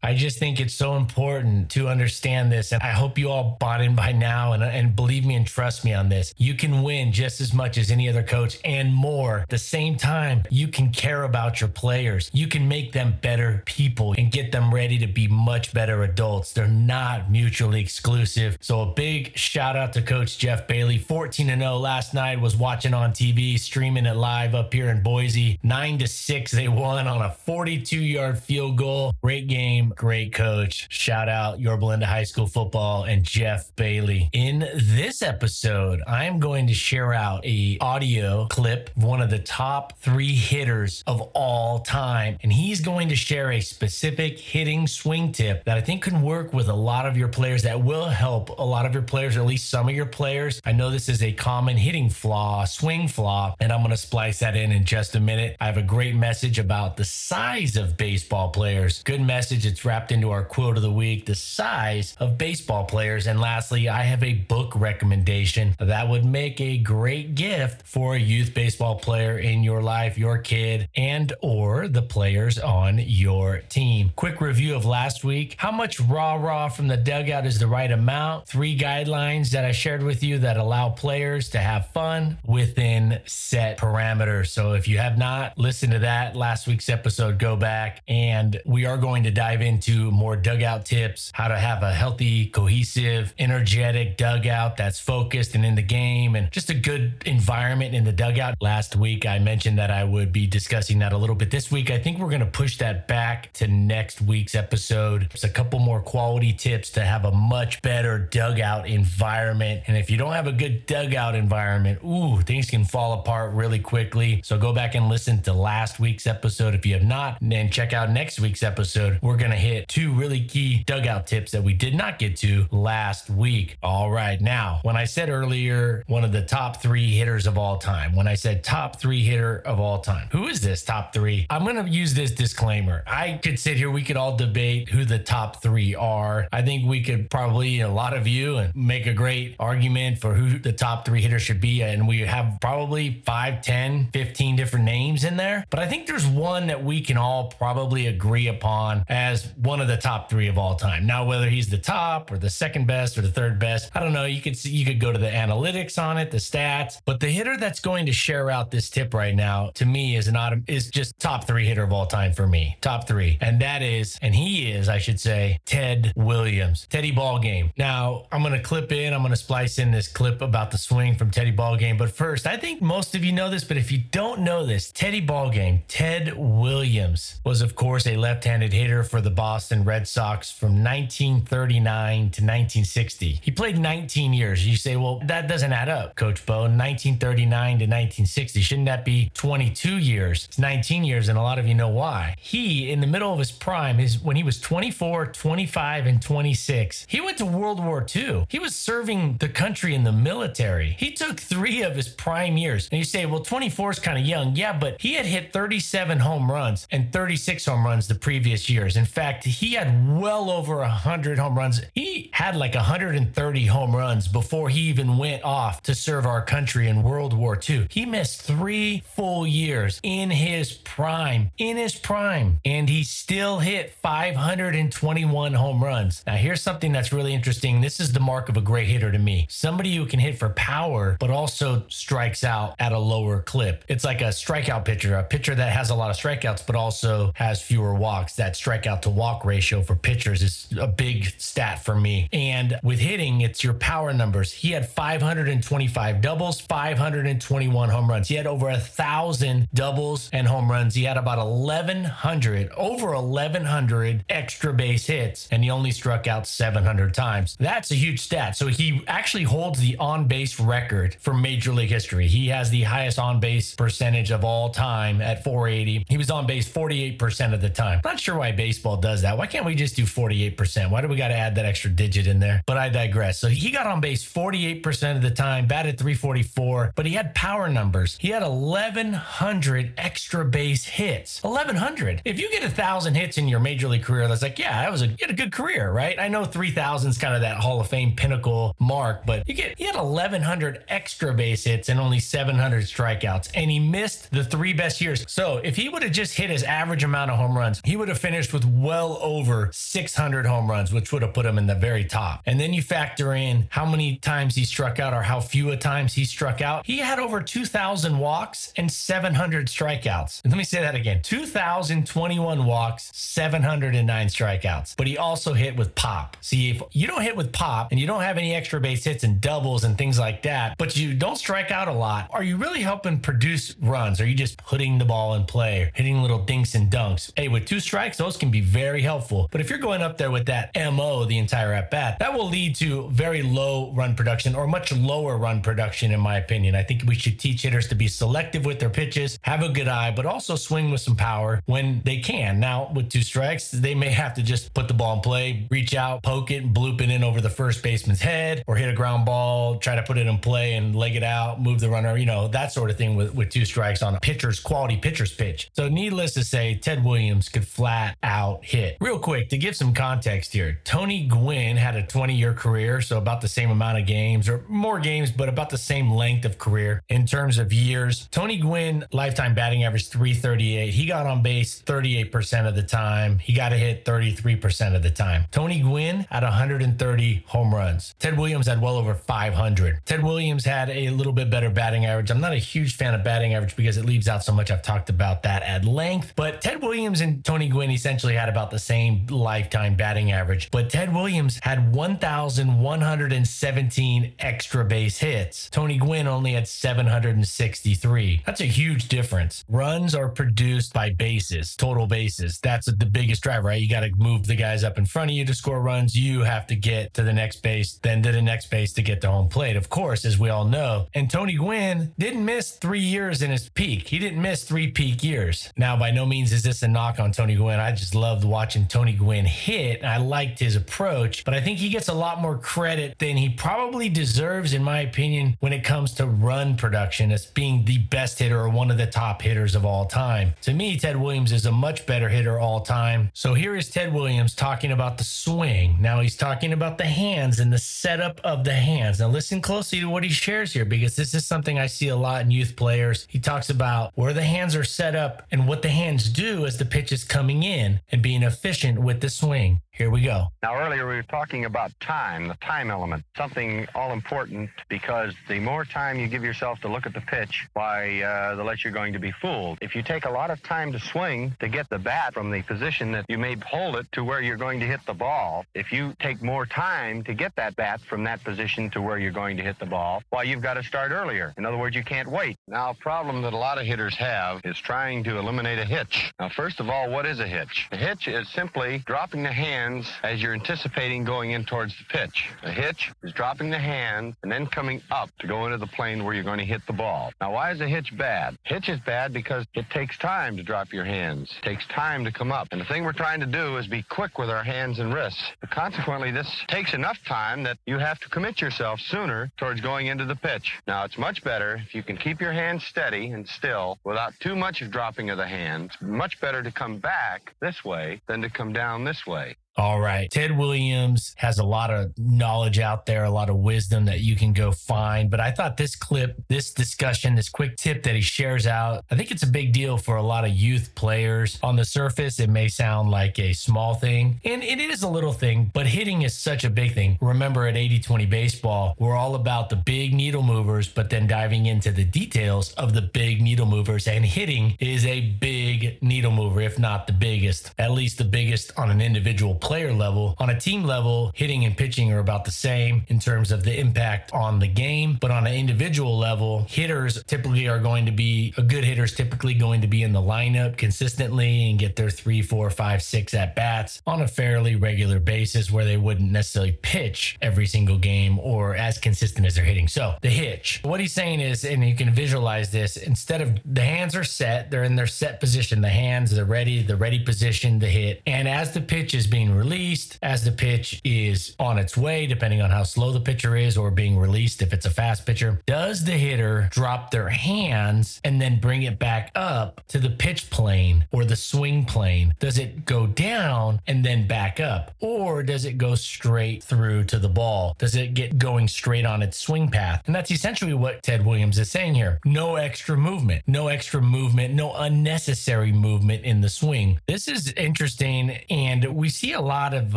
I 0.02 0.14
just 0.14 0.38
think 0.38 0.60
it's 0.60 0.74
so 0.74 0.96
important 0.96 1.70
to 1.70 1.88
understand 1.88 2.52
this. 2.52 2.72
And 2.72 2.82
I 2.82 2.90
hope 2.90 3.18
you 3.18 3.30
all 3.30 3.56
bought 3.60 3.80
in 3.80 3.94
by 3.94 4.12
now 4.12 4.52
and, 4.52 4.62
and 4.62 4.94
believe 4.94 5.24
me 5.24 5.34
and 5.34 5.46
trust 5.46 5.84
me 5.84 5.94
on 5.94 6.08
this. 6.08 6.34
You 6.36 6.54
can 6.54 6.82
win 6.82 7.12
just 7.12 7.40
as 7.40 7.52
much 7.52 7.78
as 7.78 7.90
any 7.90 8.08
other 8.08 8.22
coach 8.22 8.58
and 8.64 8.92
more. 8.92 9.40
At 9.40 9.48
the 9.48 9.58
same 9.58 9.96
time, 9.96 10.42
you 10.50 10.68
can 10.68 10.90
care 10.92 11.24
about 11.24 11.60
your 11.60 11.68
players. 11.68 12.30
You 12.32 12.48
can 12.48 12.68
make 12.68 12.92
them 12.92 13.14
better 13.20 13.62
people 13.66 14.14
and 14.16 14.30
get 14.30 14.52
them 14.52 14.72
ready 14.72 14.98
to 14.98 15.06
be 15.06 15.28
much 15.28 15.72
better 15.72 16.02
adults. 16.02 16.52
They're 16.52 16.68
not 16.68 17.30
mutually 17.30 17.80
exclusive. 17.80 18.58
So 18.60 18.82
a 18.82 18.86
big 18.86 19.36
shout 19.36 19.76
out 19.76 19.92
to 19.94 20.02
Coach 20.02 20.38
Jeff 20.38 20.66
Bailey. 20.66 20.98
14 20.98 21.50
and 21.50 21.62
0 21.62 21.76
last 21.76 22.14
night 22.14 22.40
was 22.40 22.56
watching 22.56 22.94
on 22.94 23.12
TV, 23.12 23.58
streaming 23.58 24.06
it 24.06 24.16
live 24.16 24.54
up 24.54 24.72
here 24.72 24.90
in 24.90 25.02
Boise. 25.02 25.58
9 25.62 25.98
to 25.98 26.06
6 26.06 26.52
they 26.52 26.68
won 26.68 27.06
on 27.06 27.22
a 27.22 27.30
42 27.30 27.98
yard 27.98 28.38
field 28.38 28.76
goal. 28.76 29.12
Great 29.22 29.46
game, 29.46 29.55
great 29.90 30.32
coach. 30.32 30.86
Shout 30.88 31.28
out 31.28 31.60
Yorba 31.60 31.84
Linda 31.84 32.06
High 32.06 32.22
School 32.22 32.46
football 32.46 33.02
and 33.04 33.24
Jeff 33.24 33.74
Bailey. 33.76 34.30
In 34.32 34.68
this 34.74 35.20
episode, 35.20 36.00
I 36.06 36.24
am 36.24 36.38
going 36.38 36.68
to 36.68 36.74
share 36.74 37.12
out 37.12 37.44
a 37.44 37.76
audio 37.80 38.46
clip 38.46 38.90
of 38.96 39.02
one 39.02 39.20
of 39.20 39.28
the 39.30 39.40
top 39.40 39.98
three 39.98 40.34
hitters 40.34 41.02
of 41.06 41.20
all 41.34 41.80
time, 41.80 42.38
and 42.44 42.52
he's 42.52 42.80
going 42.80 43.08
to 43.08 43.16
share 43.16 43.52
a 43.52 43.60
specific 43.60 44.38
hitting 44.38 44.86
swing 44.86 45.32
tip 45.32 45.64
that 45.64 45.76
I 45.76 45.80
think 45.80 46.02
can 46.02 46.22
work 46.22 46.52
with 46.52 46.68
a 46.68 46.74
lot 46.74 47.04
of 47.04 47.16
your 47.16 47.28
players. 47.28 47.64
That 47.64 47.82
will 47.82 48.06
help 48.06 48.58
a 48.58 48.64
lot 48.64 48.86
of 48.86 48.94
your 48.94 49.02
players, 49.02 49.36
or 49.36 49.40
at 49.40 49.46
least 49.46 49.68
some 49.68 49.88
of 49.88 49.94
your 49.94 50.06
players. 50.06 50.60
I 50.64 50.70
know 50.70 50.90
this 50.90 51.08
is 51.08 51.22
a 51.22 51.32
common 51.32 51.76
hitting 51.76 52.10
flaw, 52.10 52.64
swing 52.64 53.08
flaw, 53.08 53.56
and 53.58 53.72
I'm 53.72 53.80
going 53.80 53.90
to 53.90 53.96
splice 53.96 54.38
that 54.38 54.56
in 54.56 54.70
in 54.70 54.84
just 54.84 55.16
a 55.16 55.20
minute. 55.20 55.56
I 55.60 55.66
have 55.66 55.76
a 55.76 55.82
great 55.82 56.14
message 56.14 56.60
about 56.60 56.96
the 56.96 57.04
size 57.04 57.76
of 57.76 57.96
baseball 57.96 58.50
players. 58.50 59.02
Good 59.02 59.16
good 59.16 59.26
message. 59.46 59.64
It's 59.64 59.84
wrapped 59.84 60.10
into 60.10 60.32
our 60.32 60.42
quote 60.42 60.76
of 60.76 60.82
the 60.82 60.90
week, 60.90 61.26
the 61.26 61.36
size 61.36 62.16
of 62.18 62.36
baseball 62.36 62.84
players. 62.84 63.28
And 63.28 63.40
lastly, 63.40 63.88
I 63.88 64.02
have 64.02 64.24
a 64.24 64.32
book 64.32 64.74
recommendation 64.74 65.76
that 65.78 66.08
would 66.08 66.24
make 66.24 66.60
a 66.60 66.78
great 66.78 67.36
gift 67.36 67.86
for 67.86 68.16
a 68.16 68.18
youth 68.18 68.54
baseball 68.54 68.96
player 68.96 69.38
in 69.38 69.62
your 69.62 69.82
life, 69.82 70.18
your 70.18 70.38
kid, 70.38 70.88
and 70.96 71.32
or 71.42 71.86
the 71.86 72.02
players 72.02 72.58
on 72.58 72.98
your 72.98 73.58
team. 73.68 74.10
Quick 74.16 74.40
review 74.40 74.74
of 74.74 74.84
last 74.84 75.22
week. 75.22 75.54
How 75.58 75.70
much 75.70 76.00
raw 76.00 76.34
raw 76.34 76.68
from 76.68 76.88
the 76.88 76.96
dugout 76.96 77.46
is 77.46 77.60
the 77.60 77.68
right 77.68 77.92
amount? 77.92 78.48
Three 78.48 78.76
guidelines 78.76 79.50
that 79.50 79.64
I 79.64 79.70
shared 79.70 80.02
with 80.02 80.24
you 80.24 80.40
that 80.40 80.56
allow 80.56 80.88
players 80.88 81.50
to 81.50 81.58
have 81.58 81.92
fun 81.92 82.38
within 82.44 83.20
set 83.26 83.78
parameters. 83.78 84.48
So 84.48 84.72
if 84.72 84.88
you 84.88 84.98
have 84.98 85.16
not 85.16 85.56
listened 85.56 85.92
to 85.92 86.00
that 86.00 86.34
last 86.34 86.66
week's 86.66 86.88
episode, 86.88 87.38
go 87.38 87.54
back 87.54 88.02
and 88.08 88.60
we 88.66 88.86
are 88.86 88.96
going 88.96 89.22
to 89.26 89.32
dive 89.32 89.60
into 89.60 90.10
more 90.10 90.36
dugout 90.36 90.86
tips, 90.86 91.30
how 91.34 91.48
to 91.48 91.58
have 91.58 91.82
a 91.82 91.92
healthy, 91.92 92.46
cohesive, 92.46 93.34
energetic 93.38 94.16
dugout 94.16 94.76
that's 94.76 95.00
focused 95.00 95.54
and 95.54 95.64
in 95.64 95.74
the 95.74 95.82
game, 95.82 96.36
and 96.36 96.50
just 96.52 96.70
a 96.70 96.74
good 96.74 97.22
environment 97.26 97.94
in 97.94 98.04
the 98.04 98.12
dugout. 98.12 98.54
Last 98.60 98.96
week, 98.96 99.26
I 99.26 99.38
mentioned 99.38 99.78
that 99.78 99.90
I 99.90 100.04
would 100.04 100.32
be 100.32 100.46
discussing 100.46 101.00
that 101.00 101.12
a 101.12 101.18
little 101.18 101.34
bit. 101.34 101.50
This 101.50 101.70
week, 101.70 101.90
I 101.90 101.98
think 101.98 102.18
we're 102.18 102.30
going 102.30 102.40
to 102.40 102.46
push 102.46 102.78
that 102.78 103.08
back 103.08 103.52
to 103.54 103.66
next 103.66 104.20
week's 104.20 104.54
episode. 104.54 105.28
There's 105.30 105.44
a 105.44 105.48
couple 105.48 105.78
more 105.78 106.00
quality 106.00 106.52
tips 106.52 106.90
to 106.90 107.00
have 107.00 107.24
a 107.24 107.32
much 107.32 107.82
better 107.82 108.18
dugout 108.18 108.88
environment. 108.88 109.82
And 109.86 109.96
if 109.96 110.10
you 110.10 110.16
don't 110.16 110.32
have 110.32 110.46
a 110.46 110.52
good 110.52 110.86
dugout 110.86 111.34
environment, 111.34 112.02
ooh, 112.04 112.40
things 112.42 112.70
can 112.70 112.84
fall 112.84 113.20
apart 113.20 113.54
really 113.54 113.80
quickly. 113.80 114.40
So 114.44 114.58
go 114.58 114.72
back 114.72 114.94
and 114.94 115.08
listen 115.08 115.42
to 115.42 115.52
last 115.52 115.98
week's 115.98 116.26
episode 116.26 116.74
if 116.74 116.86
you 116.86 116.94
have 116.94 117.04
not, 117.04 117.40
and 117.40 117.50
then 117.50 117.70
check 117.70 117.92
out 117.92 118.10
next 118.10 118.38
week's 118.40 118.62
episode 118.62 119.15
we're 119.22 119.36
going 119.36 119.50
to 119.50 119.56
hit 119.56 119.88
two 119.88 120.12
really 120.12 120.44
key 120.44 120.82
dugout 120.84 121.26
tips 121.26 121.52
that 121.52 121.62
we 121.62 121.74
did 121.74 121.94
not 121.94 122.18
get 122.18 122.36
to 122.38 122.66
last 122.70 123.30
week. 123.30 123.78
All 123.82 124.10
right. 124.10 124.40
Now, 124.40 124.80
when 124.82 124.96
I 124.96 125.04
said 125.04 125.28
earlier, 125.28 126.04
one 126.06 126.24
of 126.24 126.32
the 126.32 126.42
top 126.42 126.82
three 126.82 127.12
hitters 127.12 127.46
of 127.46 127.58
all 127.58 127.78
time, 127.78 128.14
when 128.14 128.26
I 128.26 128.34
said 128.34 128.64
top 128.64 129.00
three 129.00 129.22
hitter 129.22 129.58
of 129.58 129.80
all 129.80 130.00
time, 130.00 130.28
who 130.32 130.46
is 130.46 130.60
this 130.60 130.84
top 130.84 131.12
three? 131.12 131.46
I'm 131.50 131.64
going 131.64 131.84
to 131.84 131.90
use 131.90 132.14
this 132.14 132.30
disclaimer. 132.30 133.02
I 133.06 133.38
could 133.42 133.58
sit 133.58 133.76
here, 133.76 133.90
we 133.90 134.02
could 134.02 134.16
all 134.16 134.36
debate 134.36 134.88
who 134.88 135.04
the 135.04 135.18
top 135.18 135.62
three 135.62 135.94
are. 135.94 136.48
I 136.52 136.62
think 136.62 136.88
we 136.88 137.02
could 137.02 137.30
probably, 137.30 137.80
a 137.80 137.88
lot 137.88 138.16
of 138.16 138.26
you, 138.26 138.58
and 138.58 138.74
make 138.74 139.06
a 139.06 139.14
great 139.14 139.56
argument 139.58 140.18
for 140.18 140.34
who 140.34 140.58
the 140.58 140.72
top 140.72 141.04
three 141.04 141.22
hitters 141.22 141.42
should 141.42 141.60
be. 141.60 141.82
And 141.82 142.08
we 142.08 142.20
have 142.20 142.58
probably 142.60 143.22
5, 143.24 143.62
10, 143.62 144.10
15 144.12 144.56
different 144.56 144.84
names 144.84 145.24
in 145.24 145.36
there. 145.36 145.64
But 145.70 145.80
I 145.80 145.88
think 145.88 146.06
there's 146.06 146.26
one 146.26 146.68
that 146.68 146.84
we 146.84 147.00
can 147.00 147.16
all 147.16 147.48
probably 147.58 148.06
agree 148.06 148.48
upon 148.48 148.76
on 148.76 149.04
as 149.08 149.52
one 149.56 149.80
of 149.80 149.88
the 149.88 149.96
top 149.96 150.30
three 150.30 150.48
of 150.48 150.58
all 150.58 150.76
time. 150.76 151.06
Now, 151.06 151.24
whether 151.24 151.48
he's 151.48 151.68
the 151.68 151.78
top 151.78 152.30
or 152.30 152.38
the 152.38 152.50
second 152.50 152.86
best 152.86 153.18
or 153.18 153.22
the 153.22 153.32
third 153.32 153.58
best, 153.58 153.90
I 153.94 154.00
don't 154.00 154.12
know. 154.12 154.26
You 154.26 154.40
could 154.40 154.56
see, 154.56 154.70
you 154.70 154.84
could 154.84 155.00
go 155.00 155.12
to 155.12 155.18
the 155.18 155.26
analytics 155.26 156.00
on 156.00 156.18
it, 156.18 156.30
the 156.30 156.36
stats, 156.38 157.00
but 157.04 157.20
the 157.20 157.28
hitter 157.28 157.56
that's 157.56 157.80
going 157.80 158.06
to 158.06 158.12
share 158.12 158.50
out 158.50 158.70
this 158.70 158.90
tip 158.90 159.12
right 159.12 159.34
now 159.34 159.70
to 159.74 159.84
me 159.84 160.16
is 160.16 160.28
an 160.28 160.36
not 160.36 160.52
is 160.66 160.90
just 160.90 161.18
top 161.18 161.46
three 161.46 161.66
hitter 161.66 161.82
of 161.82 161.92
all 161.92 162.06
time 162.06 162.30
for 162.30 162.46
me, 162.46 162.76
top 162.82 163.08
three, 163.08 163.38
and 163.40 163.58
that 163.62 163.80
is, 163.80 164.18
and 164.20 164.34
he 164.34 164.70
is, 164.70 164.86
I 164.88 164.98
should 164.98 165.18
say, 165.18 165.58
Ted 165.64 166.12
Williams, 166.14 166.86
Teddy 166.90 167.10
Ball 167.10 167.38
Game. 167.38 167.72
Now, 167.78 168.26
I'm 168.30 168.42
gonna 168.42 168.62
clip 168.62 168.92
in, 168.92 169.14
I'm 169.14 169.22
gonna 169.22 169.34
splice 169.34 169.78
in 169.78 169.90
this 169.90 170.08
clip 170.08 170.42
about 170.42 170.70
the 170.70 170.78
swing 170.78 171.16
from 171.16 171.30
Teddy 171.30 171.52
Ball 171.52 171.76
Game, 171.76 171.96
but 171.96 172.10
first, 172.10 172.46
I 172.46 172.58
think 172.58 172.82
most 172.82 173.14
of 173.14 173.24
you 173.24 173.32
know 173.32 173.48
this, 173.48 173.64
but 173.64 173.78
if 173.78 173.90
you 173.90 174.02
don't 174.10 174.40
know 174.40 174.66
this, 174.66 174.92
Teddy 174.92 175.20
Ball 175.20 175.48
Game, 175.50 175.82
Ted 175.88 176.34
Williams 176.36 177.40
was 177.42 177.62
of 177.62 177.74
course 177.74 178.06
a 178.06 178.16
left-handed 178.16 178.74
hitter 178.74 178.95
for 179.02 179.20
the 179.20 179.30
Boston 179.30 179.84
Red 179.84 180.06
Sox 180.08 180.50
from 180.50 180.82
1939 180.82 182.16
to 182.16 182.24
1960. 182.24 183.40
He 183.42 183.50
played 183.50 183.78
19 183.78 184.32
years. 184.32 184.66
You 184.66 184.76
say, 184.76 184.96
well, 184.96 185.20
that 185.24 185.48
doesn't 185.48 185.72
add 185.72 185.88
up, 185.88 186.16
Coach 186.16 186.44
Bo. 186.46 186.60
1939 186.60 187.50
to 187.50 187.84
1960. 187.84 188.60
Shouldn't 188.60 188.86
that 188.86 189.04
be 189.04 189.30
22 189.34 189.98
years? 189.98 190.44
It's 190.46 190.58
19 190.58 191.04
years, 191.04 191.28
and 191.28 191.38
a 191.38 191.42
lot 191.42 191.58
of 191.58 191.66
you 191.66 191.74
know 191.74 191.88
why. 191.88 192.36
He, 192.38 192.90
in 192.90 193.00
the 193.00 193.06
middle 193.06 193.32
of 193.32 193.38
his 193.38 193.52
prime, 193.52 194.00
is 194.00 194.20
when 194.20 194.36
he 194.36 194.42
was 194.42 194.60
24, 194.60 195.26
25, 195.26 196.06
and 196.06 196.22
26. 196.22 197.06
He 197.08 197.20
went 197.20 197.38
to 197.38 197.46
World 197.46 197.82
War 197.82 198.04
II. 198.14 198.46
He 198.48 198.58
was 198.58 198.74
serving 198.74 199.36
the 199.38 199.48
country 199.48 199.94
in 199.94 200.04
the 200.04 200.12
military. 200.12 200.96
He 200.98 201.12
took 201.12 201.40
three 201.40 201.82
of 201.82 201.94
his 201.94 202.08
prime 202.08 202.56
years. 202.56 202.88
And 202.90 202.98
you 202.98 203.04
say, 203.04 203.26
well, 203.26 203.40
24 203.40 203.92
is 203.92 203.98
kind 203.98 204.18
of 204.18 204.24
young. 204.24 204.56
Yeah, 204.56 204.78
but 204.78 205.00
he 205.00 205.14
had 205.14 205.26
hit 205.26 205.52
37 205.52 206.18
home 206.18 206.50
runs 206.50 206.86
and 206.90 207.12
36 207.12 207.64
home 207.64 207.84
runs 207.84 208.08
the 208.08 208.14
previous 208.14 208.68
years. 208.86 208.96
In 208.96 209.04
fact, 209.04 209.44
he 209.44 209.74
had 209.74 210.20
well 210.20 210.48
over 210.48 210.76
100 210.76 211.38
home 211.38 211.58
runs. 211.58 211.80
He 211.94 212.30
had 212.32 212.56
like 212.56 212.74
130 212.74 213.66
home 213.66 213.94
runs 213.94 214.28
before 214.28 214.68
he 214.68 214.80
even 214.82 215.18
went 215.18 215.42
off 215.42 215.82
to 215.82 215.94
serve 215.94 216.24
our 216.24 216.42
country 216.42 216.88
in 216.88 217.02
World 217.02 217.32
War 217.32 217.58
II. 217.68 217.88
He 217.90 218.06
missed 218.06 218.42
three 218.42 219.02
full 219.14 219.46
years 219.46 220.00
in 220.02 220.30
his 220.30 220.72
prime, 220.72 221.50
in 221.58 221.76
his 221.76 221.96
prime, 221.96 222.60
and 222.64 222.88
he 222.88 223.02
still 223.02 223.58
hit 223.58 223.90
521 224.02 225.54
home 225.54 225.82
runs. 225.82 226.22
Now, 226.26 226.36
here's 226.36 226.62
something 226.62 226.92
that's 226.92 227.12
really 227.12 227.34
interesting. 227.34 227.80
This 227.80 227.98
is 227.98 228.12
the 228.12 228.20
mark 228.20 228.48
of 228.48 228.56
a 228.56 228.60
great 228.60 228.86
hitter 228.86 229.10
to 229.10 229.18
me 229.18 229.46
somebody 229.50 229.96
who 229.96 230.06
can 230.06 230.20
hit 230.20 230.38
for 230.38 230.50
power, 230.50 231.16
but 231.18 231.30
also 231.30 231.82
strikes 231.88 232.44
out 232.44 232.74
at 232.78 232.92
a 232.92 232.98
lower 232.98 233.40
clip. 233.40 233.84
It's 233.88 234.04
like 234.04 234.20
a 234.20 234.26
strikeout 234.26 234.84
pitcher, 234.84 235.16
a 235.16 235.24
pitcher 235.24 235.54
that 235.54 235.72
has 235.72 235.90
a 235.90 235.94
lot 235.94 236.10
of 236.10 236.16
strikeouts, 236.16 236.66
but 236.66 236.76
also 236.76 237.32
has 237.34 237.60
fewer 237.60 237.94
walks. 237.94 238.36
That 238.36 238.54
strikeout 238.76 239.02
to 239.02 239.10
walk 239.10 239.44
ratio 239.44 239.82
for 239.82 239.94
pitchers 239.94 240.42
is 240.42 240.68
a 240.78 240.86
big 240.86 241.32
stat 241.38 241.84
for 241.84 241.94
me. 241.94 242.28
And 242.32 242.78
with 242.82 242.98
hitting, 242.98 243.40
it's 243.40 243.62
your 243.62 243.74
power 243.74 244.12
numbers. 244.12 244.52
He 244.52 244.70
had 244.70 244.88
525 244.88 246.20
doubles, 246.20 246.60
521 246.60 247.88
home 247.88 248.10
runs. 248.10 248.28
He 248.28 248.34
had 248.34 248.46
over 248.46 248.68
a 248.68 248.78
thousand 248.78 249.68
doubles 249.74 250.30
and 250.32 250.46
home 250.46 250.70
runs. 250.70 250.94
He 250.94 251.04
had 251.04 251.16
about 251.16 251.38
1,100, 251.38 252.70
over 252.76 253.16
1,100 253.16 254.24
extra 254.28 254.72
base 254.72 255.06
hits, 255.06 255.48
and 255.50 255.62
he 255.64 255.70
only 255.70 255.90
struck 255.90 256.26
out 256.26 256.46
700 256.46 257.14
times. 257.14 257.56
That's 257.58 257.90
a 257.90 257.94
huge 257.94 258.20
stat. 258.20 258.56
So 258.56 258.68
he 258.68 259.02
actually 259.06 259.44
holds 259.44 259.80
the 259.80 259.96
on 259.98 260.26
base 260.26 260.58
record 260.60 261.16
for 261.20 261.34
Major 261.34 261.72
League 261.72 261.90
history. 261.90 262.26
He 262.26 262.48
has 262.48 262.70
the 262.70 262.82
highest 262.82 263.18
on 263.18 263.40
base 263.40 263.74
percentage 263.74 264.30
of 264.30 264.44
all 264.44 264.70
time 264.70 265.20
at 265.20 265.44
480. 265.44 266.06
He 266.08 266.16
was 266.16 266.30
on 266.30 266.46
base 266.46 266.68
48% 266.68 267.54
of 267.54 267.60
the 267.60 267.70
time. 267.70 268.00
Not 268.04 268.20
sure 268.20 268.38
why 268.38 268.52
baseball 268.66 268.96
does 268.96 269.22
that. 269.22 269.38
Why 269.38 269.46
can't 269.46 269.64
we 269.64 269.76
just 269.76 269.94
do 269.94 270.02
48%? 270.02 270.90
Why 270.90 271.00
do 271.00 271.06
we 271.06 271.14
got 271.14 271.28
to 271.28 271.36
add 271.36 271.54
that 271.54 271.64
extra 271.64 271.88
digit 271.88 272.26
in 272.26 272.40
there? 272.40 272.64
But 272.66 272.76
I 272.76 272.88
digress. 272.88 273.38
So 273.38 273.46
he 273.46 273.70
got 273.70 273.86
on 273.86 274.00
base 274.00 274.24
48% 274.24 275.14
of 275.14 275.22
the 275.22 275.30
time, 275.30 275.68
batted 275.68 275.98
344, 275.98 276.92
but 276.96 277.06
he 277.06 277.12
had 277.12 277.32
power 277.36 277.68
numbers. 277.68 278.18
He 278.20 278.30
had 278.30 278.42
1,100 278.42 279.92
extra 279.96 280.44
base 280.44 280.84
hits. 280.84 281.44
1,100. 281.44 282.22
If 282.24 282.40
you 282.40 282.50
get 282.50 282.64
a 282.64 282.68
thousand 282.68 283.14
hits 283.14 283.38
in 283.38 283.46
your 283.46 283.60
major 283.60 283.86
league 283.86 284.02
career, 284.02 284.26
that's 284.26 284.42
like, 284.42 284.58
yeah, 284.58 284.82
that 284.82 284.90
was 284.90 285.02
a, 285.02 285.06
you 285.06 285.16
had 285.20 285.30
a 285.30 285.34
good 285.34 285.52
career, 285.52 285.92
right? 285.92 286.18
I 286.18 286.26
know 286.26 286.44
3,000 286.44 287.10
is 287.10 287.18
kind 287.18 287.36
of 287.36 287.42
that 287.42 287.58
Hall 287.58 287.80
of 287.80 287.86
Fame 287.86 288.16
pinnacle 288.16 288.74
mark, 288.80 289.24
but 289.24 289.48
you 289.48 289.54
get 289.54 289.78
he 289.78 289.84
had 289.84 289.94
1,100 289.94 290.84
extra 290.88 291.32
base 291.32 291.62
hits 291.62 291.88
and 291.88 292.00
only 292.00 292.18
700 292.18 292.82
strikeouts, 292.82 293.48
and 293.54 293.70
he 293.70 293.78
missed 293.78 294.32
the 294.32 294.42
three 294.42 294.72
best 294.72 295.00
years. 295.00 295.24
So 295.28 295.58
if 295.58 295.76
he 295.76 295.88
would 295.88 296.02
have 296.02 296.10
just 296.10 296.36
hit 296.36 296.50
his 296.50 296.64
average 296.64 297.04
amount 297.04 297.30
of 297.30 297.36
home 297.36 297.56
runs, 297.56 297.80
he 297.84 297.94
would 297.94 298.08
have 298.08 298.18
finished 298.18 298.52
with 298.56 298.64
well 298.64 299.18
over 299.20 299.68
600 299.70 300.46
home 300.46 300.70
runs, 300.70 300.90
which 300.90 301.12
would 301.12 301.20
have 301.20 301.34
put 301.34 301.44
him 301.44 301.58
in 301.58 301.66
the 301.66 301.74
very 301.74 302.04
top. 302.04 302.40
And 302.46 302.58
then 302.58 302.72
you 302.72 302.80
factor 302.80 303.34
in 303.34 303.66
how 303.68 303.84
many 303.84 304.16
times 304.16 304.54
he 304.54 304.64
struck 304.64 304.98
out 304.98 305.12
or 305.12 305.20
how 305.20 305.40
few 305.40 305.76
times 305.76 306.14
he 306.14 306.24
struck 306.24 306.62
out. 306.62 306.86
He 306.86 306.96
had 306.96 307.18
over 307.18 307.42
2,000 307.42 308.18
walks 308.18 308.72
and 308.76 308.90
700 308.90 309.66
strikeouts. 309.66 310.42
And 310.42 310.50
let 310.50 310.56
me 310.56 310.64
say 310.64 310.80
that 310.80 310.94
again 310.94 311.20
2,021 311.20 312.64
walks, 312.64 313.10
709 313.14 314.26
strikeouts. 314.28 314.96
But 314.96 315.06
he 315.06 315.18
also 315.18 315.52
hit 315.52 315.76
with 315.76 315.94
pop. 315.94 316.38
See, 316.40 316.70
if 316.70 316.82
you 316.92 317.06
don't 317.06 317.22
hit 317.22 317.36
with 317.36 317.52
pop 317.52 317.90
and 317.90 318.00
you 318.00 318.06
don't 318.06 318.22
have 318.22 318.38
any 318.38 318.54
extra 318.54 318.80
base 318.80 319.04
hits 319.04 319.22
and 319.22 319.38
doubles 319.38 319.84
and 319.84 319.98
things 319.98 320.18
like 320.18 320.44
that, 320.44 320.78
but 320.78 320.96
you 320.96 321.12
don't 321.12 321.36
strike 321.36 321.70
out 321.70 321.88
a 321.88 321.92
lot, 321.92 322.30
are 322.32 322.42
you 322.42 322.56
really 322.56 322.80
helping 322.80 323.20
produce 323.20 323.76
runs? 323.82 324.18
Are 324.18 324.26
you 324.26 324.34
just 324.34 324.56
putting 324.56 324.96
the 324.96 325.04
ball 325.04 325.34
in 325.34 325.44
play, 325.44 325.90
hitting 325.94 326.22
little 326.22 326.42
dinks 326.42 326.74
and 326.74 326.90
dunks? 326.90 327.30
Hey, 327.36 327.48
with 327.48 327.66
two 327.66 327.80
strikes, 327.80 328.16
those 328.16 328.38
can 328.38 328.45
be 328.50 328.60
very 328.60 329.02
helpful. 329.02 329.48
But 329.50 329.60
if 329.60 329.70
you're 329.70 329.78
going 329.78 330.02
up 330.02 330.18
there 330.18 330.30
with 330.30 330.46
that 330.46 330.70
MO 330.74 331.24
the 331.24 331.38
entire 331.38 331.72
at 331.72 331.90
bat, 331.90 332.18
that 332.18 332.34
will 332.34 332.48
lead 332.48 332.76
to 332.76 333.08
very 333.10 333.42
low 333.42 333.92
run 333.92 334.14
production 334.14 334.54
or 334.54 334.66
much 334.66 334.92
lower 334.92 335.36
run 335.36 335.62
production, 335.62 336.12
in 336.12 336.20
my 336.20 336.38
opinion. 336.38 336.74
I 336.74 336.82
think 336.82 337.02
we 337.06 337.14
should 337.14 337.38
teach 337.38 337.62
hitters 337.62 337.88
to 337.88 337.94
be 337.94 338.08
selective 338.08 338.64
with 338.64 338.78
their 338.78 338.90
pitches, 338.90 339.38
have 339.42 339.62
a 339.62 339.68
good 339.68 339.88
eye, 339.88 340.10
but 340.10 340.26
also 340.26 340.56
swing 340.56 340.90
with 340.90 341.00
some 341.00 341.16
power 341.16 341.62
when 341.66 342.02
they 342.04 342.18
can. 342.18 342.60
Now, 342.60 342.90
with 342.94 343.10
two 343.10 343.22
strikes, 343.22 343.70
they 343.70 343.94
may 343.94 344.10
have 344.10 344.34
to 344.34 344.42
just 344.42 344.72
put 344.74 344.88
the 344.88 344.94
ball 344.94 345.14
in 345.14 345.20
play, 345.20 345.66
reach 345.70 345.94
out, 345.94 346.22
poke 346.22 346.50
it, 346.50 346.62
and 346.62 346.74
bloop 346.74 347.00
it 347.00 347.10
in 347.10 347.24
over 347.24 347.40
the 347.40 347.50
first 347.50 347.82
baseman's 347.82 348.20
head, 348.20 348.62
or 348.66 348.76
hit 348.76 348.88
a 348.88 348.94
ground 348.94 349.26
ball, 349.26 349.78
try 349.78 349.94
to 349.94 350.02
put 350.02 350.18
it 350.18 350.26
in 350.26 350.38
play 350.38 350.74
and 350.74 350.94
leg 350.94 351.16
it 351.16 351.22
out, 351.22 351.60
move 351.60 351.80
the 351.80 351.88
runner, 351.88 352.16
you 352.16 352.26
know, 352.26 352.48
that 352.48 352.72
sort 352.72 352.90
of 352.90 352.96
thing 352.96 353.16
with, 353.16 353.34
with 353.34 353.50
two 353.50 353.64
strikes 353.64 354.02
on 354.02 354.14
a 354.14 354.20
pitcher's 354.20 354.60
quality 354.60 354.96
pitcher's 354.96 355.32
pitch. 355.32 355.70
So, 355.74 355.88
needless 355.88 356.34
to 356.34 356.44
say, 356.44 356.74
Ted 356.76 357.04
Williams 357.04 357.48
could 357.48 357.66
flat 357.66 358.16
out 358.26 358.64
hit. 358.64 358.96
Real 359.00 359.18
quick, 359.18 359.48
to 359.50 359.56
give 359.56 359.76
some 359.76 359.94
context 359.94 360.52
here, 360.52 360.80
Tony 360.84 361.26
Gwynn 361.26 361.76
had 361.76 361.94
a 361.94 362.02
20 362.02 362.34
year 362.34 362.52
career, 362.52 363.00
so 363.00 363.16
about 363.16 363.40
the 363.40 363.48
same 363.48 363.70
amount 363.70 363.98
of 363.98 364.06
games 364.06 364.48
or 364.48 364.64
more 364.68 364.98
games, 364.98 365.30
but 365.30 365.48
about 365.48 365.70
the 365.70 365.78
same 365.78 366.10
length 366.10 366.44
of 366.44 366.58
career 366.58 367.02
in 367.08 367.24
terms 367.24 367.58
of 367.58 367.72
years. 367.72 368.28
Tony 368.32 368.58
Gwynn, 368.58 369.06
lifetime 369.12 369.54
batting 369.54 369.84
average 369.84 370.08
338. 370.08 370.92
He 370.92 371.06
got 371.06 371.26
on 371.26 371.42
base 371.42 371.80
38% 371.82 372.66
of 372.66 372.74
the 372.74 372.82
time. 372.82 373.38
He 373.38 373.52
got 373.52 373.72
a 373.72 373.76
hit 373.76 374.04
33% 374.04 374.96
of 374.96 375.02
the 375.02 375.10
time. 375.10 375.44
Tony 375.52 375.80
Gwynn 375.80 376.26
had 376.28 376.42
130 376.42 377.44
home 377.46 377.72
runs. 377.72 378.14
Ted 378.18 378.36
Williams 378.36 378.66
had 378.66 378.82
well 378.82 378.96
over 378.96 379.14
500. 379.14 380.00
Ted 380.04 380.22
Williams 380.22 380.64
had 380.64 380.90
a 380.90 381.10
little 381.10 381.32
bit 381.32 381.48
better 381.48 381.70
batting 381.70 382.06
average. 382.06 382.30
I'm 382.30 382.40
not 382.40 382.52
a 382.52 382.58
huge 382.58 382.96
fan 382.96 383.14
of 383.14 383.22
batting 383.22 383.54
average 383.54 383.76
because 383.76 383.96
it 383.96 384.04
leaves 384.04 384.26
out 384.26 384.42
so 384.42 384.52
much. 384.52 384.70
I've 384.70 384.82
talked 384.82 385.10
about 385.10 385.44
that 385.44 385.62
at 385.62 385.84
length. 385.84 386.32
But 386.34 386.60
Ted 386.60 386.82
Williams 386.82 387.20
and 387.20 387.44
Tony 387.44 387.68
Gwynn 387.68 387.90
essentially 387.90 388.15
had 388.34 388.48
about 388.48 388.70
the 388.70 388.78
same 388.78 389.26
lifetime 389.26 389.96
batting 389.96 390.32
average. 390.32 390.70
But 390.70 390.90
Ted 390.90 391.14
Williams 391.14 391.58
had 391.62 391.94
1,117 391.94 394.32
extra 394.38 394.84
base 394.84 395.18
hits. 395.18 395.70
Tony 395.70 395.98
Gwynn 395.98 396.26
only 396.26 396.52
had 396.52 396.68
763. 396.68 398.42
That's 398.46 398.60
a 398.60 398.64
huge 398.64 399.08
difference. 399.08 399.64
Runs 399.68 400.14
are 400.14 400.28
produced 400.28 400.92
by 400.92 401.10
bases, 401.10 401.76
total 401.76 402.06
bases. 402.06 402.58
That's 402.60 402.86
the 402.86 403.06
biggest 403.06 403.42
driver, 403.42 403.68
right? 403.68 403.80
You 403.80 403.88
got 403.88 404.00
to 404.00 404.10
move 404.16 404.46
the 404.46 404.56
guys 404.56 404.84
up 404.84 404.98
in 404.98 405.06
front 405.06 405.30
of 405.30 405.36
you 405.36 405.44
to 405.44 405.54
score 405.54 405.80
runs. 405.80 406.16
You 406.16 406.42
have 406.42 406.66
to 406.68 406.76
get 406.76 407.14
to 407.14 407.22
the 407.22 407.32
next 407.32 407.62
base, 407.62 407.98
then 408.02 408.22
to 408.22 408.32
the 408.32 408.42
next 408.42 408.70
base 408.70 408.92
to 408.94 409.02
get 409.02 409.20
to 409.22 409.30
home 409.30 409.48
plate, 409.48 409.76
of 409.76 409.88
course, 409.88 410.24
as 410.24 410.38
we 410.38 410.48
all 410.48 410.64
know. 410.64 411.08
And 411.14 411.30
Tony 411.30 411.54
Gwynn 411.54 412.12
didn't 412.18 412.44
miss 412.44 412.72
three 412.72 413.00
years 413.00 413.42
in 413.42 413.50
his 413.50 413.68
peak. 413.68 414.08
He 414.08 414.18
didn't 414.18 414.40
miss 414.40 414.64
three 414.64 414.90
peak 414.90 415.22
years. 415.22 415.72
Now, 415.76 415.96
by 415.96 416.10
no 416.10 416.26
means 416.26 416.52
is 416.52 416.62
this 416.62 416.82
a 416.82 416.88
knock 416.88 417.18
on 417.18 417.32
Tony 417.32 417.54
Gwynn. 417.54 417.80
I 417.80 417.92
just 417.92 418.05
loved 418.14 418.44
watching 418.44 418.86
Tony 418.86 419.12
Gwynn 419.12 419.46
hit. 419.46 420.04
I 420.04 420.18
liked 420.18 420.58
his 420.58 420.76
approach, 420.76 421.44
but 421.44 421.54
I 421.54 421.60
think 421.60 421.78
he 421.78 421.88
gets 421.88 422.08
a 422.08 422.14
lot 422.14 422.40
more 422.40 422.58
credit 422.58 423.18
than 423.18 423.36
he 423.36 423.48
probably 423.48 424.08
deserves, 424.08 424.72
in 424.72 424.82
my 424.82 425.00
opinion, 425.00 425.56
when 425.60 425.72
it 425.72 425.84
comes 425.84 426.12
to 426.14 426.26
run 426.26 426.76
production 426.76 427.32
as 427.32 427.46
being 427.46 427.84
the 427.84 427.98
best 427.98 428.38
hitter 428.38 428.60
or 428.60 428.68
one 428.68 428.90
of 428.90 428.98
the 428.98 429.06
top 429.06 429.42
hitters 429.42 429.74
of 429.74 429.84
all 429.84 430.06
time. 430.06 430.54
To 430.62 430.72
me, 430.72 430.98
Ted 430.98 431.16
Williams 431.16 431.52
is 431.52 431.66
a 431.66 431.72
much 431.72 432.06
better 432.06 432.28
hitter 432.28 432.58
all 432.58 432.80
time. 432.80 433.30
So 433.34 433.54
here 433.54 433.76
is 433.76 433.88
Ted 433.88 434.12
Williams 434.12 434.54
talking 434.54 434.92
about 434.92 435.18
the 435.18 435.24
swing. 435.24 435.96
Now 436.00 436.20
he's 436.20 436.36
talking 436.36 436.72
about 436.72 436.98
the 436.98 437.04
hands 437.04 437.60
and 437.60 437.72
the 437.72 437.78
setup 437.78 438.40
of 438.44 438.64
the 438.64 438.74
hands. 438.74 439.20
Now 439.20 439.28
listen 439.28 439.60
closely 439.60 440.00
to 440.00 440.08
what 440.08 440.24
he 440.24 440.30
shares 440.30 440.72
here 440.72 440.84
because 440.84 441.16
this 441.16 441.34
is 441.34 441.46
something 441.46 441.78
I 441.78 441.86
see 441.86 442.08
a 442.08 442.16
lot 442.16 442.42
in 442.42 442.50
youth 442.50 442.76
players. 442.76 443.26
He 443.28 443.38
talks 443.38 443.70
about 443.70 444.12
where 444.14 444.32
the 444.32 444.42
hands 444.42 444.76
are 444.76 444.84
set 444.84 445.14
up 445.14 445.42
and 445.50 445.66
what 445.66 445.82
the 445.82 445.88
hands 445.88 446.28
do 446.28 446.66
as 446.66 446.78
the 446.78 446.84
pitch 446.84 447.12
is 447.12 447.24
coming 447.24 447.62
in 447.62 447.95
and 448.10 448.22
being 448.22 448.42
efficient 448.42 448.98
with 448.98 449.20
the 449.20 449.30
swing. 449.30 449.80
Here 449.96 450.10
we 450.10 450.20
go. 450.20 450.48
Now, 450.62 450.76
earlier 450.76 451.08
we 451.08 451.14
were 451.14 451.22
talking 451.22 451.64
about 451.64 451.90
time, 452.00 452.48
the 452.48 452.54
time 452.56 452.90
element, 452.90 453.24
something 453.34 453.86
all 453.94 454.12
important 454.12 454.68
because 454.90 455.32
the 455.48 455.58
more 455.58 455.86
time 455.86 456.18
you 456.20 456.28
give 456.28 456.44
yourself 456.44 456.78
to 456.80 456.88
look 456.88 457.06
at 457.06 457.14
the 457.14 457.22
pitch, 457.22 457.66
why, 457.72 458.20
uh, 458.20 458.56
the 458.56 458.62
less 458.62 458.84
you're 458.84 458.92
going 458.92 459.14
to 459.14 459.18
be 459.18 459.32
fooled. 459.40 459.78
If 459.80 459.96
you 459.96 460.02
take 460.02 460.26
a 460.26 460.30
lot 460.30 460.50
of 460.50 460.62
time 460.62 460.92
to 460.92 461.00
swing 461.00 461.56
to 461.60 461.68
get 461.68 461.88
the 461.88 461.98
bat 461.98 462.34
from 462.34 462.50
the 462.50 462.60
position 462.60 463.10
that 463.12 463.24
you 463.30 463.38
may 463.38 463.56
hold 463.66 463.96
it 463.96 464.06
to 464.12 464.22
where 464.22 464.42
you're 464.42 464.58
going 464.58 464.80
to 464.80 464.86
hit 464.86 465.00
the 465.06 465.14
ball, 465.14 465.64
if 465.74 465.90
you 465.90 466.12
take 466.20 466.42
more 466.42 466.66
time 466.66 467.24
to 467.24 467.32
get 467.32 467.56
that 467.56 467.74
bat 467.76 468.02
from 468.02 468.22
that 468.24 468.44
position 468.44 468.90
to 468.90 469.00
where 469.00 469.16
you're 469.16 469.32
going 469.32 469.56
to 469.56 469.62
hit 469.62 469.78
the 469.78 469.86
ball, 469.86 470.22
why, 470.28 470.42
you've 470.42 470.60
got 470.60 470.74
to 470.74 470.82
start 470.82 471.10
earlier. 471.10 471.54
In 471.56 471.64
other 471.64 471.78
words, 471.78 471.96
you 471.96 472.04
can't 472.04 472.30
wait. 472.30 472.58
Now, 472.68 472.90
a 472.90 472.94
problem 472.94 473.40
that 473.42 473.54
a 473.54 473.56
lot 473.56 473.78
of 473.78 473.86
hitters 473.86 474.14
have 474.16 474.60
is 474.62 474.76
trying 474.76 475.24
to 475.24 475.38
eliminate 475.38 475.78
a 475.78 475.86
hitch. 475.86 476.34
Now, 476.38 476.50
first 476.50 476.80
of 476.80 476.90
all, 476.90 477.08
what 477.10 477.24
is 477.24 477.40
a 477.40 477.46
hitch? 477.46 477.88
A 477.92 477.96
hitch 477.96 478.28
is 478.28 478.46
simply 478.50 479.02
dropping 479.06 479.42
the 479.42 479.52
hand 479.52 479.85
hands 479.86 480.06
as 480.22 480.42
you're 480.42 480.54
anticipating 480.54 481.24
going 481.24 481.52
in 481.52 481.64
towards 481.64 481.96
the 481.98 482.04
pitch. 482.04 482.50
A 482.62 482.70
hitch 482.70 483.12
is 483.22 483.32
dropping 483.32 483.70
the 483.70 483.78
hand 483.78 484.34
and 484.42 484.50
then 484.50 484.66
coming 484.66 485.00
up 485.10 485.30
to 485.38 485.46
go 485.46 485.66
into 485.66 485.78
the 485.78 485.86
plane 485.86 486.24
where 486.24 486.34
you're 486.34 486.44
going 486.44 486.58
to 486.58 486.64
hit 486.64 486.82
the 486.86 486.92
ball. 486.92 487.32
Now, 487.40 487.52
why 487.52 487.70
is 487.70 487.80
a 487.80 487.88
hitch 487.88 488.16
bad? 488.16 488.56
Hitch 488.64 488.88
is 488.88 488.98
bad 489.00 489.32
because 489.32 489.64
it 489.74 489.88
takes 489.90 490.18
time 490.18 490.56
to 490.56 490.62
drop 490.62 490.92
your 490.92 491.04
hands. 491.04 491.54
It 491.62 491.64
takes 491.64 491.86
time 491.86 492.24
to 492.24 492.32
come 492.32 492.50
up. 492.50 492.68
And 492.72 492.80
the 492.80 492.84
thing 492.84 493.04
we're 493.04 493.12
trying 493.12 493.40
to 493.40 493.46
do 493.46 493.76
is 493.76 493.86
be 493.86 494.02
quick 494.02 494.38
with 494.38 494.50
our 494.50 494.64
hands 494.64 494.98
and 494.98 495.14
wrists. 495.14 495.42
But 495.60 495.70
consequently, 495.70 496.30
this 496.30 496.50
takes 496.68 496.94
enough 496.94 497.18
time 497.24 497.62
that 497.62 497.78
you 497.86 497.98
have 497.98 498.18
to 498.20 498.28
commit 498.28 498.60
yourself 498.60 499.00
sooner 499.00 499.50
towards 499.56 499.80
going 499.80 500.08
into 500.08 500.24
the 500.24 500.36
pitch. 500.36 500.72
Now, 500.86 501.04
it's 501.04 501.18
much 501.18 501.44
better 501.44 501.80
if 501.86 501.94
you 501.94 502.02
can 502.02 502.16
keep 502.16 502.40
your 502.40 502.52
hands 502.52 502.84
steady 502.84 503.30
and 503.30 503.48
still 503.48 503.98
without 504.04 504.32
too 504.40 504.56
much 504.56 504.82
of 504.82 504.90
dropping 504.90 505.30
of 505.30 505.38
the 505.38 505.46
hands. 505.46 505.92
Much 506.00 506.40
better 506.40 506.62
to 506.62 506.72
come 506.72 506.98
back 506.98 507.54
this 507.60 507.84
way 507.84 508.20
than 508.26 508.42
to 508.42 508.50
come 508.50 508.72
down 508.72 509.04
this 509.04 509.26
way. 509.26 509.56
All 509.76 510.00
right. 510.00 510.30
Ted 510.30 510.56
Williams 510.56 511.34
has 511.36 511.58
a 511.58 511.64
lot 511.64 511.90
of 511.90 512.16
knowledge 512.18 512.78
out 512.78 513.04
there, 513.04 513.24
a 513.24 513.30
lot 513.30 513.50
of 513.50 513.56
wisdom 513.56 514.06
that 514.06 514.20
you 514.20 514.34
can 514.34 514.54
go 514.54 514.72
find. 514.72 515.30
But 515.30 515.40
I 515.40 515.50
thought 515.50 515.76
this 515.76 515.94
clip, 515.94 516.42
this 516.48 516.72
discussion, 516.72 517.34
this 517.34 517.50
quick 517.50 517.76
tip 517.76 518.02
that 518.04 518.14
he 518.14 518.22
shares 518.22 518.66
out, 518.66 519.04
I 519.10 519.16
think 519.16 519.30
it's 519.30 519.42
a 519.42 519.46
big 519.48 519.72
deal 519.72 519.98
for 519.98 520.16
a 520.16 520.22
lot 520.22 520.44
of 520.44 520.50
youth 520.52 520.94
players. 520.94 521.58
On 521.62 521.76
the 521.76 521.84
surface, 521.84 522.40
it 522.40 522.48
may 522.48 522.68
sound 522.68 523.10
like 523.10 523.38
a 523.38 523.52
small 523.52 523.94
thing, 523.94 524.40
and 524.44 524.62
it 524.62 524.80
is 524.80 525.02
a 525.02 525.08
little 525.08 525.32
thing, 525.32 525.70
but 525.74 525.86
hitting 525.86 526.22
is 526.22 526.34
such 526.34 526.64
a 526.64 526.70
big 526.70 526.94
thing. 526.94 527.18
Remember 527.20 527.66
at 527.66 527.76
80 527.76 528.00
20 528.00 528.26
baseball, 528.26 528.94
we're 528.98 529.16
all 529.16 529.34
about 529.34 529.68
the 529.68 529.76
big 529.76 530.14
needle 530.14 530.42
movers, 530.42 530.88
but 530.88 531.10
then 531.10 531.26
diving 531.26 531.66
into 531.66 531.90
the 531.90 532.04
details 532.04 532.72
of 532.74 532.94
the 532.94 533.02
big 533.02 533.42
needle 533.42 533.66
movers. 533.66 534.08
And 534.08 534.24
hitting 534.24 534.76
is 534.80 535.04
a 535.04 535.20
big 535.20 535.65
needle 536.00 536.30
mover, 536.30 536.60
if 536.60 536.78
not 536.78 537.06
the 537.06 537.12
biggest, 537.12 537.72
at 537.78 537.90
least 537.90 538.18
the 538.18 538.24
biggest 538.24 538.72
on 538.76 538.90
an 538.90 539.00
individual 539.00 539.54
player 539.54 539.92
level. 539.92 540.34
On 540.38 540.50
a 540.50 540.58
team 540.58 540.84
level, 540.84 541.32
hitting 541.34 541.64
and 541.64 541.76
pitching 541.76 542.12
are 542.12 542.18
about 542.18 542.44
the 542.44 542.50
same 542.50 543.04
in 543.08 543.18
terms 543.18 543.52
of 543.52 543.64
the 543.64 543.78
impact 543.78 544.32
on 544.32 544.58
the 544.58 544.68
game. 544.68 545.18
But 545.20 545.30
on 545.30 545.46
an 545.46 545.54
individual 545.54 546.18
level, 546.18 546.66
hitters 546.68 547.22
typically 547.24 547.68
are 547.68 547.78
going 547.78 548.06
to 548.06 548.12
be 548.12 548.54
a 548.56 548.62
good 548.62 548.84
hitter's 548.84 549.14
typically 549.14 549.54
going 549.54 549.80
to 549.80 549.86
be 549.86 550.02
in 550.02 550.12
the 550.12 550.20
lineup 550.20 550.76
consistently 550.76 551.70
and 551.70 551.78
get 551.78 551.96
their 551.96 552.10
three, 552.10 552.42
four, 552.42 552.70
five, 552.70 553.02
six 553.02 553.34
at 553.34 553.54
bats 553.54 554.00
on 554.06 554.22
a 554.22 554.28
fairly 554.28 554.76
regular 554.76 555.20
basis 555.20 555.70
where 555.70 555.84
they 555.84 555.96
wouldn't 555.96 556.30
necessarily 556.30 556.72
pitch 556.82 557.36
every 557.40 557.66
single 557.66 557.98
game 557.98 558.38
or 558.38 558.74
as 558.76 558.98
consistent 558.98 559.46
as 559.46 559.54
they're 559.54 559.64
hitting. 559.64 559.88
So 559.88 560.14
the 560.22 560.30
hitch, 560.30 560.80
what 560.82 561.00
he's 561.00 561.12
saying 561.12 561.40
is, 561.40 561.64
and 561.64 561.86
you 561.86 561.94
can 561.94 562.12
visualize 562.12 562.70
this, 562.70 562.96
instead 562.96 563.40
of 563.40 563.58
the 563.64 563.82
hands 563.82 564.14
are 564.14 564.24
set, 564.24 564.70
they're 564.70 564.84
in 564.84 564.96
their 564.96 565.06
set 565.06 565.40
position. 565.40 565.65
The 565.70 565.88
hands, 565.88 566.30
they're 566.30 566.44
ready, 566.44 566.82
the 566.82 566.96
ready 566.96 567.18
position 567.18 567.80
to 567.80 567.86
hit. 567.86 568.22
And 568.26 568.48
as 568.48 568.72
the 568.72 568.80
pitch 568.80 569.14
is 569.14 569.26
being 569.26 569.54
released 569.54 570.18
as 570.22 570.44
the 570.44 570.52
pitch 570.52 571.00
is 571.04 571.54
on 571.58 571.78
its 571.78 571.96
way, 571.96 572.26
depending 572.26 572.60
on 572.60 572.70
how 572.70 572.82
slow 572.82 573.12
the 573.12 573.20
pitcher 573.20 573.56
is, 573.56 573.76
or 573.76 573.90
being 573.90 574.18
released 574.18 574.62
if 574.62 574.72
it's 574.72 574.86
a 574.86 574.90
fast 574.90 575.26
pitcher. 575.26 575.60
Does 575.66 576.04
the 576.04 576.12
hitter 576.12 576.68
drop 576.70 577.10
their 577.10 577.28
hands 577.28 578.20
and 578.24 578.40
then 578.40 578.60
bring 578.60 578.82
it 578.82 578.98
back 578.98 579.32
up 579.34 579.80
to 579.88 579.98
the 579.98 580.10
pitch 580.10 580.50
plane 580.50 581.04
or 581.12 581.24
the 581.24 581.36
swing 581.36 581.84
plane? 581.84 582.34
Does 582.38 582.58
it 582.58 582.84
go 582.84 583.06
down 583.06 583.80
and 583.86 584.04
then 584.04 584.26
back 584.26 584.60
up? 584.60 584.92
Or 585.00 585.42
does 585.42 585.64
it 585.64 585.78
go 585.78 585.94
straight 585.94 586.62
through 586.62 587.04
to 587.04 587.18
the 587.18 587.28
ball? 587.28 587.74
Does 587.78 587.96
it 587.96 588.14
get 588.14 588.38
going 588.38 588.68
straight 588.68 589.06
on 589.06 589.22
its 589.22 589.36
swing 589.36 589.68
path? 589.68 590.02
And 590.06 590.14
that's 590.14 590.30
essentially 590.30 590.74
what 590.74 591.02
Ted 591.02 591.24
Williams 591.24 591.58
is 591.58 591.70
saying 591.70 591.94
here. 591.94 592.20
No 592.24 592.56
extra 592.56 592.96
movement, 592.96 593.42
no 593.46 593.68
extra 593.68 594.00
movement, 594.00 594.54
no 594.54 594.72
unnecessary 594.74 595.55
movement 595.64 596.24
in 596.24 596.40
the 596.40 596.48
swing. 596.48 597.00
This 597.06 597.28
is 597.28 597.52
interesting. 597.52 598.30
And 598.50 598.84
we 598.94 599.08
see 599.08 599.32
a 599.32 599.40
lot 599.40 599.74
of 599.74 599.96